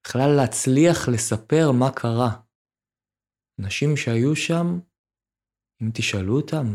בכלל 0.09 0.31
להצליח 0.37 0.99
לספר 1.15 1.73
מה 1.81 1.91
קרה. 2.01 2.33
אנשים 3.61 3.97
שהיו 3.97 4.37
שם, 4.37 4.67
אם 5.83 5.89
תשאלו 5.95 6.37
אותם 6.41 6.67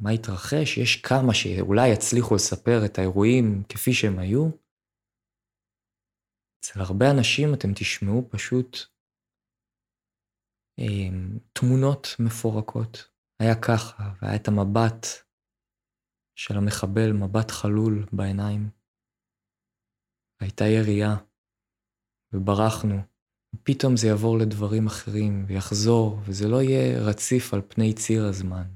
מה 0.00 0.10
התרחש, 0.10 0.78
יש 0.82 1.02
כמה 1.02 1.34
שאולי 1.34 1.88
יצליחו 1.92 2.34
לספר 2.34 2.78
את 2.86 2.98
האירועים 2.98 3.62
כפי 3.68 3.92
שהם 3.92 4.18
היו. 4.18 4.44
אצל 6.58 6.80
הרבה 6.80 7.04
אנשים 7.16 7.48
אתם 7.54 7.68
תשמעו 7.74 8.28
פשוט 8.30 8.76
אמ, 10.78 11.38
תמונות 11.52 12.06
מפורקות. 12.18 12.94
היה 13.40 13.54
ככה, 13.62 14.02
והיה 14.22 14.36
את 14.36 14.48
המבט 14.48 15.06
של 16.38 16.54
המחבל, 16.56 17.12
מבט 17.12 17.50
חלול 17.50 18.06
בעיניים. 18.12 18.70
הייתה 20.40 20.64
ירייה, 20.64 21.16
וברחנו. 22.32 22.96
פתאום 23.62 23.96
זה 23.96 24.06
יעבור 24.06 24.38
לדברים 24.38 24.86
אחרים, 24.86 25.44
ויחזור, 25.48 26.18
וזה 26.26 26.48
לא 26.48 26.62
יהיה 26.62 26.98
רציף 27.08 27.54
על 27.54 27.62
פני 27.68 27.94
ציר 27.94 28.24
הזמן. 28.24 28.66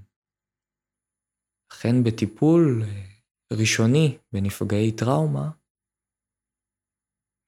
לכן 1.72 2.04
בטיפול 2.04 2.82
אה, 2.82 3.10
ראשוני 3.52 4.18
בנפגעי 4.32 4.96
טראומה, 4.96 5.50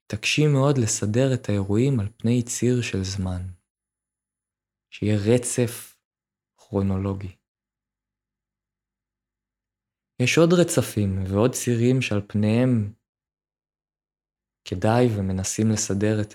מתעקשים 0.05 0.53
מאוד 0.53 0.79
לסדר 0.79 1.35
את 1.35 1.49
האירועים 1.49 2.01
על 2.01 2.09
פני 2.17 2.43
ציר 2.43 2.83
של 2.83 3.05
זמן. 3.05 3.43
שיהיה 4.91 5.17
רצף 5.17 5.99
כרונולוגי. 6.57 7.37
יש 10.23 10.38
עוד 10.38 10.53
רצפים 10.53 11.25
ועוד 11.29 11.53
צירים 11.53 12.03
שעל 12.03 12.23
פניהם 12.29 12.93
כדאי 14.64 15.05
ומנסים 15.18 15.66
לסדר 15.72 16.20
את 16.22 16.33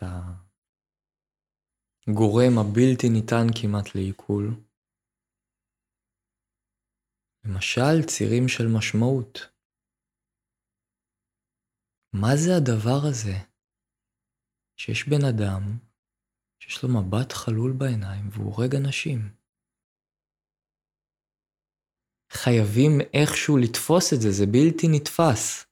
הגורם 2.08 2.54
הבלתי 2.60 3.08
ניתן 3.10 3.48
כמעט 3.62 3.96
לעיכול. 3.96 4.68
למשל 7.46 8.06
צירים 8.08 8.48
של 8.48 8.68
משמעות. 8.78 9.58
מה 12.14 12.32
זה 12.36 12.52
הדבר 12.58 13.00
הזה 13.10 13.38
שיש 14.78 15.08
בן 15.10 15.26
אדם 15.30 15.62
שיש 16.60 16.84
לו 16.84 16.90
מבט 16.90 17.32
חלול 17.34 17.74
בעיניים 17.78 18.30
והוא 18.32 18.56
הורג 18.56 18.76
אנשים? 18.76 19.20
חייבים 22.32 22.92
איכשהו 23.14 23.58
לתפוס 23.58 24.14
את 24.14 24.22
זה, 24.22 24.32
זה 24.32 24.46
בלתי 24.46 24.88
נתפס. 24.92 25.67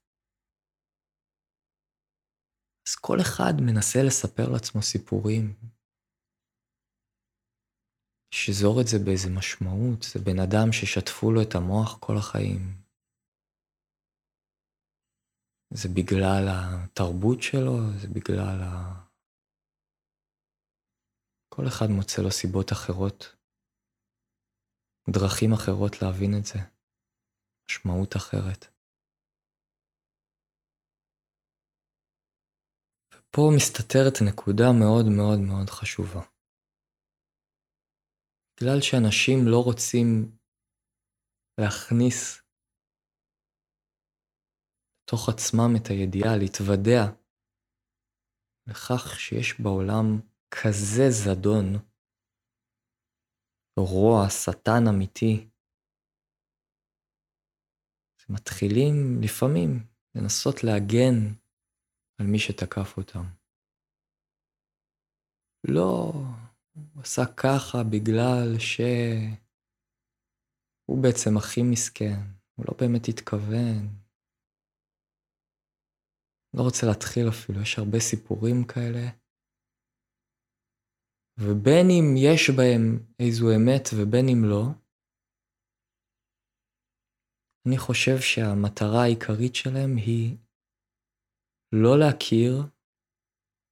אז 2.86 2.94
כל 2.94 3.16
אחד 3.20 3.52
מנסה 3.60 3.98
לספר 4.06 4.48
לעצמו 4.52 4.82
סיפורים, 4.82 5.54
שזור 8.34 8.80
את 8.80 8.86
זה 8.86 8.98
באיזה 9.04 9.30
משמעות, 9.38 10.02
זה 10.02 10.18
בן 10.26 10.38
אדם 10.38 10.72
ששטפו 10.72 11.32
לו 11.32 11.42
את 11.42 11.54
המוח 11.54 11.98
כל 12.00 12.16
החיים. 12.18 12.86
זה 15.70 15.88
בגלל 15.96 16.44
התרבות 16.48 17.42
שלו, 17.42 17.74
זה 18.00 18.08
בגלל 18.08 18.58
ה... 18.62 19.06
כל 21.48 21.62
אחד 21.68 21.86
מוצא 21.96 22.22
לו 22.22 22.30
סיבות 22.30 22.72
אחרות, 22.72 23.36
דרכים 25.10 25.52
אחרות 25.52 25.92
להבין 26.02 26.32
את 26.38 26.44
זה, 26.44 26.58
משמעות 27.70 28.16
אחרת. 28.16 28.75
ופה 33.36 33.50
מסתתרת 33.56 34.16
נקודה 34.28 34.64
מאוד 34.80 35.06
מאוד 35.16 35.38
מאוד 35.48 35.70
חשובה. 35.70 36.22
בגלל 38.56 38.80
שאנשים 38.80 39.38
לא 39.46 39.60
רוצים 39.64 40.36
להכניס 41.60 42.42
תוך 45.10 45.28
עצמם 45.28 45.70
את 45.76 45.86
הידיעה, 45.90 46.36
להתוודע 46.36 47.02
לכך 48.66 49.20
שיש 49.20 49.60
בעולם 49.60 50.20
כזה 50.50 51.04
זדון, 51.10 51.66
רוע, 53.78 54.30
שטן 54.30 54.82
אמיתי. 54.94 55.48
מתחילים 58.28 59.20
לפעמים 59.22 59.70
לנסות 60.14 60.64
להגן 60.64 61.45
על 62.18 62.26
מי 62.26 62.38
שתקף 62.38 62.96
אותם. 62.96 63.24
לא, 65.68 66.12
הוא 66.74 67.02
עשה 67.02 67.22
ככה 67.36 67.78
בגלל 67.92 68.58
שהוא 68.58 69.28
בעצם 71.02 71.36
הכי 71.36 71.60
מסכן, 71.70 72.20
הוא 72.54 72.66
לא 72.68 72.74
באמת 72.80 73.02
התכוון. 73.08 74.06
לא 76.54 76.62
רוצה 76.62 76.86
להתחיל 76.86 77.28
אפילו, 77.28 77.60
יש 77.62 77.78
הרבה 77.78 77.98
סיפורים 78.00 78.66
כאלה. 78.74 79.06
ובין 81.38 81.86
אם 81.90 82.14
יש 82.16 82.50
בהם 82.58 82.84
איזו 83.18 83.46
אמת 83.56 83.84
ובין 83.96 84.26
אם 84.28 84.44
לא, 84.50 84.64
אני 87.68 87.78
חושב 87.78 88.18
שהמטרה 88.20 89.02
העיקרית 89.02 89.54
שלהם 89.54 89.96
היא 89.96 90.36
לא 91.72 91.98
להכיר 91.98 92.52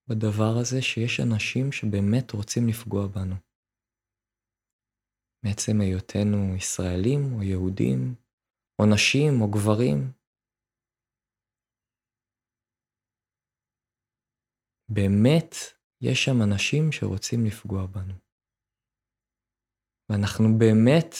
בדבר 0.09 0.53
הזה 0.61 0.83
שיש 0.83 1.21
אנשים 1.21 1.73
שבאמת 1.73 2.33
רוצים 2.33 2.63
לפגוע 2.69 3.07
בנו. 3.07 3.35
מעצם 5.45 5.81
היותנו 5.81 6.57
ישראלים 6.57 7.21
או 7.35 7.43
יהודים, 7.43 8.15
או 8.79 8.85
נשים 8.95 9.33
או 9.41 9.51
גברים. 9.51 10.13
באמת 14.89 15.51
יש 16.01 16.25
שם 16.25 16.43
אנשים 16.43 16.93
שרוצים 16.93 17.41
לפגוע 17.47 17.87
בנו. 17.87 18.15
ואנחנו 20.09 20.45
באמת 20.59 21.13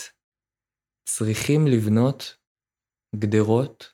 צריכים 1.09 1.61
לבנות 1.75 2.23
גדרות 3.17 3.85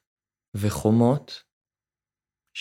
וחומות 0.57 1.50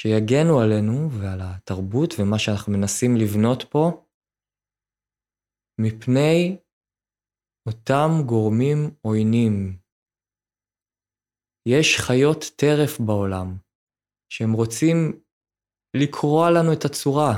שיגנו 0.02 0.56
עלינו 0.64 0.96
ועל 1.20 1.40
התרבות 1.44 2.10
ומה 2.14 2.40
שאנחנו 2.40 2.74
מנסים 2.74 3.12
לבנות 3.22 3.62
פה, 3.72 4.06
מפני 5.82 6.58
אותם 7.68 8.10
גורמים 8.26 8.80
עוינים. 9.02 9.80
יש 11.70 11.88
חיות 12.08 12.42
טרף 12.58 13.00
בעולם, 13.08 13.48
שהם 14.34 14.54
רוצים 14.54 15.24
לקרוע 16.02 16.44
לנו 16.56 16.74
את 16.74 16.86
הצורה, 16.86 17.34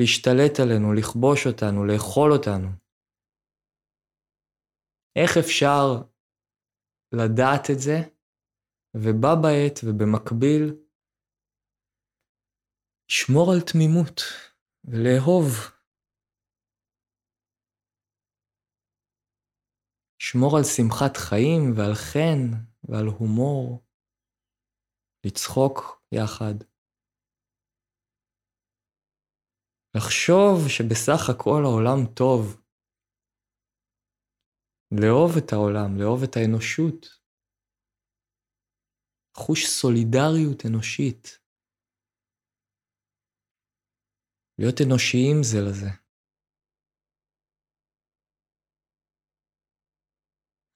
להשתלט 0.00 0.54
עלינו, 0.62 0.92
לכבוש 0.98 1.46
אותנו, 1.46 1.86
לאכול 1.86 2.32
אותנו. 2.32 2.68
איך 5.16 5.30
אפשר 5.44 5.80
לדעת 7.14 7.64
את 7.72 7.80
זה 7.86 8.19
ובה 8.94 9.34
בעת 9.42 9.76
ובמקביל 9.84 10.90
לשמור 13.10 13.52
על 13.52 13.60
תמימות 13.72 14.20
ולאהוב. 14.84 15.44
לשמור 20.20 20.56
על 20.56 20.64
שמחת 20.64 21.16
חיים 21.16 21.62
ועל 21.76 21.94
חן 21.94 22.40
ועל 22.88 23.06
הומור, 23.06 23.84
לצחוק 25.26 26.02
יחד. 26.12 26.54
לחשוב 29.96 30.68
שבסך 30.68 31.30
הכל 31.30 31.62
העולם 31.64 32.14
טוב. 32.14 32.62
לאהוב 35.00 35.30
את 35.38 35.52
העולם, 35.52 35.96
לאהוב 35.98 36.22
את 36.22 36.36
האנושות. 36.36 37.19
חוש 39.46 39.60
סולידריות 39.66 40.60
אנושית. 40.68 41.24
להיות 44.58 44.78
אנושיים 44.86 45.36
זה 45.42 45.58
לזה. 45.66 45.90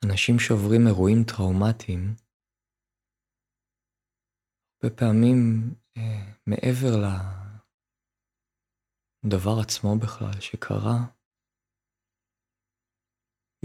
אנשים 0.06 0.34
שעוברים 0.38 0.82
אירועים 0.86 1.20
טראומטיים, 1.30 2.02
הרבה 4.74 4.96
פעמים 4.96 5.38
אה, 5.96 6.34
מעבר 6.46 6.94
לדבר 9.24 9.56
עצמו 9.62 9.90
בכלל 10.02 10.40
שקרה, 10.40 10.98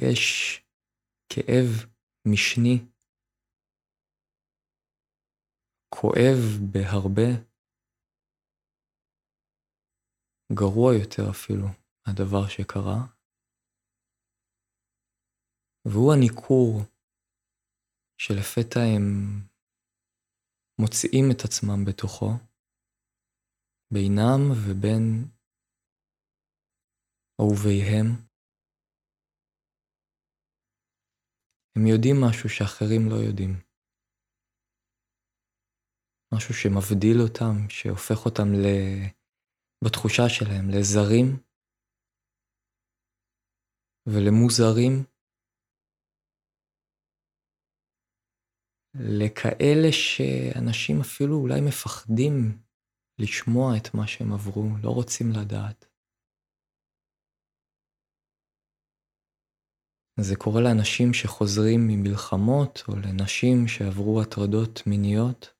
יש 0.01 0.21
כאב 1.29 1.69
משני 2.27 2.98
כואב 5.95 6.39
בהרבה, 6.71 7.29
גרוע 10.53 10.93
יותר 11.01 11.23
אפילו 11.31 11.67
מהדבר 12.07 12.47
שקרה, 12.47 12.99
והוא 15.85 16.13
הניכור 16.13 16.69
שלפתע 18.21 18.79
הם 18.79 19.05
מוצאים 20.81 21.25
את 21.31 21.41
עצמם 21.45 21.85
בתוכו, 21.85 22.29
בינם 23.93 24.41
ובין 24.51 25.03
אהוביהם. 27.39 28.29
הם 31.75 31.87
יודעים 31.87 32.15
משהו 32.21 32.49
שאחרים 32.49 33.01
לא 33.09 33.15
יודעים. 33.15 33.68
משהו 36.33 36.53
שמבדיל 36.53 37.17
אותם, 37.21 37.69
שהופך 37.69 38.25
אותם 38.25 38.47
ל... 38.53 38.65
בתחושה 39.85 40.29
שלהם 40.29 40.69
לזרים 40.69 41.25
ולמוזרים, 44.07 44.93
לכאלה 48.93 49.91
שאנשים 49.91 50.95
אפילו 51.01 51.35
אולי 51.35 51.61
מפחדים 51.67 52.33
לשמוע 53.19 53.77
את 53.77 53.93
מה 53.93 54.07
שהם 54.07 54.33
עברו, 54.33 54.63
לא 54.83 54.89
רוצים 54.89 55.27
לדעת. 55.31 55.85
זה 60.21 60.35
קורה 60.35 60.61
לאנשים 60.61 61.13
שחוזרים 61.13 61.81
ממלחמות, 61.87 62.83
או 62.87 62.93
לנשים 62.95 63.67
שעברו 63.67 64.21
הטרדות 64.21 64.87
מיניות. 64.87 65.58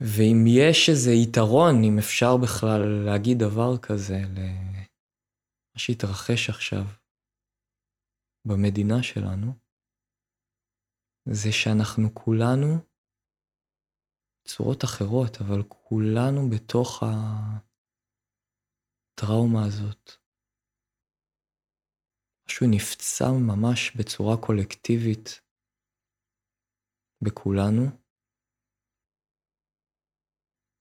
ואם 0.00 0.44
יש 0.46 0.88
איזה 0.88 1.10
יתרון, 1.10 1.74
אם 1.84 1.98
אפשר 1.98 2.36
בכלל 2.42 2.82
להגיד 3.06 3.38
דבר 3.38 3.78
כזה 3.82 4.18
למה 4.36 5.76
שהתרחש 5.76 6.50
עכשיו 6.50 6.84
במדינה 8.44 9.02
שלנו, 9.02 9.52
זה 11.24 11.52
שאנחנו 11.52 12.14
כולנו, 12.14 12.78
צורות 14.44 14.84
אחרות, 14.84 15.36
אבל 15.40 15.62
כולנו 15.68 16.50
בתוך 16.50 17.02
הטראומה 19.16 19.66
הזאת. 19.66 20.10
משהו 22.48 22.66
נפצע 22.70 23.24
ממש 23.32 23.96
בצורה 23.96 24.36
קולקטיבית 24.46 25.40
בכולנו, 27.22 28.07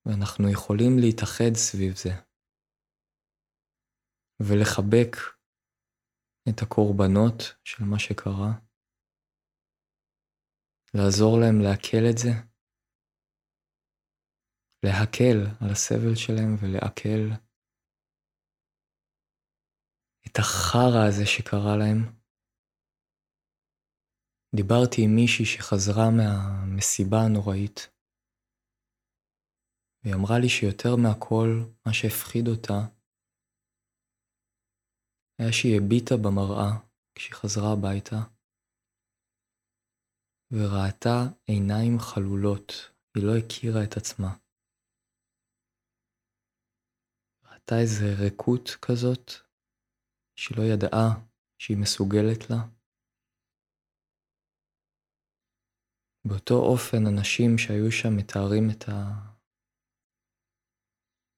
ואנחנו 0.07 0.51
יכולים 0.51 0.93
להתאחד 1.01 1.53
סביב 1.55 1.95
זה, 1.95 2.13
ולחבק 4.39 5.11
את 6.49 6.61
הקורבנות 6.61 7.39
של 7.63 7.83
מה 7.83 7.99
שקרה, 7.99 8.51
לעזור 10.93 11.33
להם 11.41 11.57
לעכל 11.61 12.03
את 12.11 12.17
זה, 12.17 12.33
להקל 14.85 15.37
על 15.61 15.71
הסבל 15.71 16.15
שלהם 16.15 16.51
ולעכל 16.61 17.21
את 20.25 20.35
החרא 20.39 21.03
הזה 21.07 21.25
שקרה 21.25 21.75
להם. 21.81 21.99
דיברתי 24.55 25.01
עם 25.05 25.11
מישהי 25.15 25.45
שחזרה 25.45 26.07
מהמסיבה 26.17 27.17
הנוראית, 27.25 27.96
והיא 30.07 30.15
אמרה 30.15 30.39
לי 30.39 30.49
שיותר 30.49 30.95
מהכל, 31.03 31.49
מה 31.85 31.93
שהפחיד 31.93 32.47
אותה, 32.47 32.79
היה 35.39 35.51
שהיא 35.51 35.77
הביטה 35.77 36.15
במראה 36.23 36.71
כשהיא 37.15 37.35
חזרה 37.35 37.73
הביתה, 37.73 38.19
וראתה 40.51 41.17
עיניים 41.45 41.99
חלולות, 41.99 42.67
היא 43.15 43.23
לא 43.27 43.33
הכירה 43.37 43.83
את 43.83 43.97
עצמה. 43.97 44.31
ראתה 47.43 47.75
איזה 47.81 48.05
ריקות 48.23 48.67
כזאת 48.81 49.27
שהיא 50.39 50.57
לא 50.57 50.63
ידעה 50.73 51.07
שהיא 51.61 51.77
מסוגלת 51.77 52.49
לה. 52.49 52.61
באותו 56.27 56.53
אופן 56.53 57.01
אנשים 57.07 57.57
שהיו 57.57 57.91
שם 57.91 58.17
מתארים 58.17 58.69
את 58.73 58.83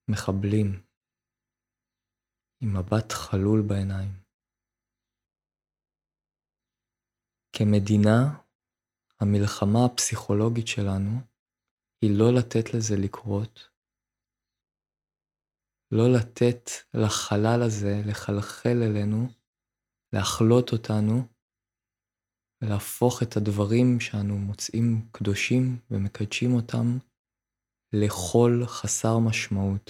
המחבלים 0.10 0.82
עם 2.62 2.78
מבט 2.78 3.12
חלול 3.12 3.62
בעיניים. 3.70 4.12
כמדינה, 7.55 8.41
המלחמה 9.20 9.80
הפסיכולוגית 9.86 10.68
שלנו 10.68 11.12
היא 12.01 12.20
לא 12.20 12.26
לתת 12.38 12.74
לזה 12.74 12.95
לקרות, 13.03 13.70
לא 15.91 16.05
לתת 16.16 16.66
לחלל 16.93 17.60
הזה 17.68 18.01
לחלחל 18.05 18.78
אלינו, 18.84 19.28
להחלות 20.14 20.72
אותנו, 20.72 21.16
ולהפוך 22.62 23.24
את 23.24 23.38
הדברים 23.38 23.99
שאנו 23.99 24.38
מוצאים 24.38 25.10
קדושים 25.12 25.64
ומקדשים 25.91 26.51
אותם 26.53 27.09
לחול 27.94 28.66
חסר 28.66 29.16
משמעות. 29.28 29.90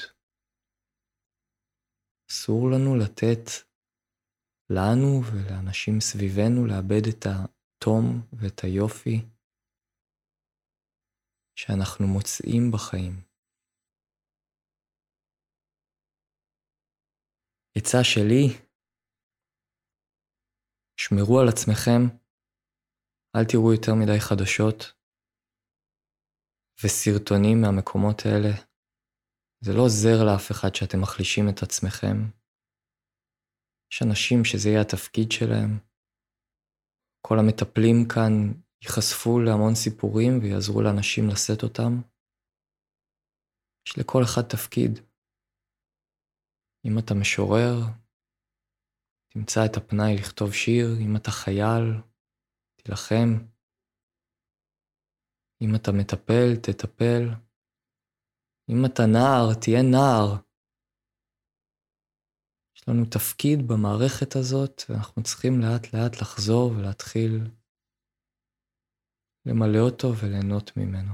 אסור 2.31 2.61
לנו 2.71 2.95
לתת 2.95 3.45
לנו 4.69 5.21
ולאנשים 5.31 5.93
סביבנו 5.99 6.67
לאבד 6.67 7.07
את 7.09 7.25
התום 7.25 8.03
ואת 8.33 8.59
היופי 8.63 9.17
שאנחנו 11.55 12.07
מוצאים 12.07 12.71
בחיים. 12.73 13.13
עצה 17.77 18.03
שלי, 18.03 18.69
שמרו 20.97 21.39
על 21.39 21.47
עצמכם, 21.47 22.01
אל 23.35 23.45
תראו 23.51 23.73
יותר 23.73 23.91
מדי 24.01 24.19
חדשות 24.19 24.98
וסרטונים 26.83 27.61
מהמקומות 27.61 28.19
האלה. 28.25 28.53
זה 29.63 29.71
לא 29.73 29.81
עוזר 29.81 30.17
לאף 30.27 30.51
אחד 30.51 30.75
שאתם 30.75 31.01
מחלישים 31.01 31.45
את 31.49 31.63
עצמכם. 31.63 32.17
יש 33.91 34.01
אנשים 34.07 34.45
שזה 34.45 34.69
יהיה 34.69 34.81
התפקיד 34.81 35.31
שלהם. 35.31 35.71
כל 37.21 37.35
המטפלים 37.39 37.97
כאן 38.13 38.33
ייחשפו 38.83 39.39
להמון 39.39 39.75
סיפורים 39.75 40.33
ויעזרו 40.41 40.81
לאנשים 40.81 41.23
לשאת 41.31 41.63
אותם. 41.63 41.93
יש 43.85 43.97
לכל 43.97 44.21
אחד 44.23 44.41
תפקיד. 44.41 44.91
אם 46.85 46.99
אתה 46.99 47.13
משורר, 47.21 47.75
תמצא 49.33 49.59
את 49.65 49.77
הפנאי 49.77 50.15
לכתוב 50.19 50.53
שיר, 50.53 50.87
אם 51.05 51.15
אתה 51.15 51.31
חייל, 51.31 51.85
תילחם. 52.75 53.58
אם 55.61 55.75
אתה 55.75 55.91
מטפל, 55.99 56.49
תטפל. 56.63 57.23
אם 58.69 58.85
אתה 58.85 59.03
נער, 59.13 59.53
תהיה 59.61 59.81
נער. 59.91 60.49
יש 62.75 62.87
לנו 62.87 63.05
תפקיד 63.05 63.59
במערכת 63.67 64.35
הזאת, 64.35 64.81
ואנחנו 64.89 65.23
צריכים 65.23 65.53
לאט 65.61 65.93
לאט 65.93 66.21
לחזור 66.21 66.71
ולהתחיל 66.71 67.31
למלא 69.45 69.79
אותו 69.79 70.07
וליהנות 70.19 70.77
ממנו. 70.77 71.13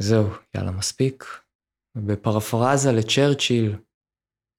זהו, 0.00 0.26
יאללה, 0.54 0.72
מספיק. 0.78 1.24
בפרפרזה 2.08 2.88
לצ'רצ'יל, 2.98 3.70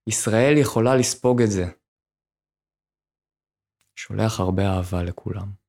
ישראל 0.09 0.53
יכולה 0.61 0.91
לספוג 0.99 1.41
את 1.41 1.51
זה. 1.51 1.65
שולח 3.95 4.39
הרבה 4.39 4.63
אהבה 4.63 5.03
לכולם. 5.03 5.62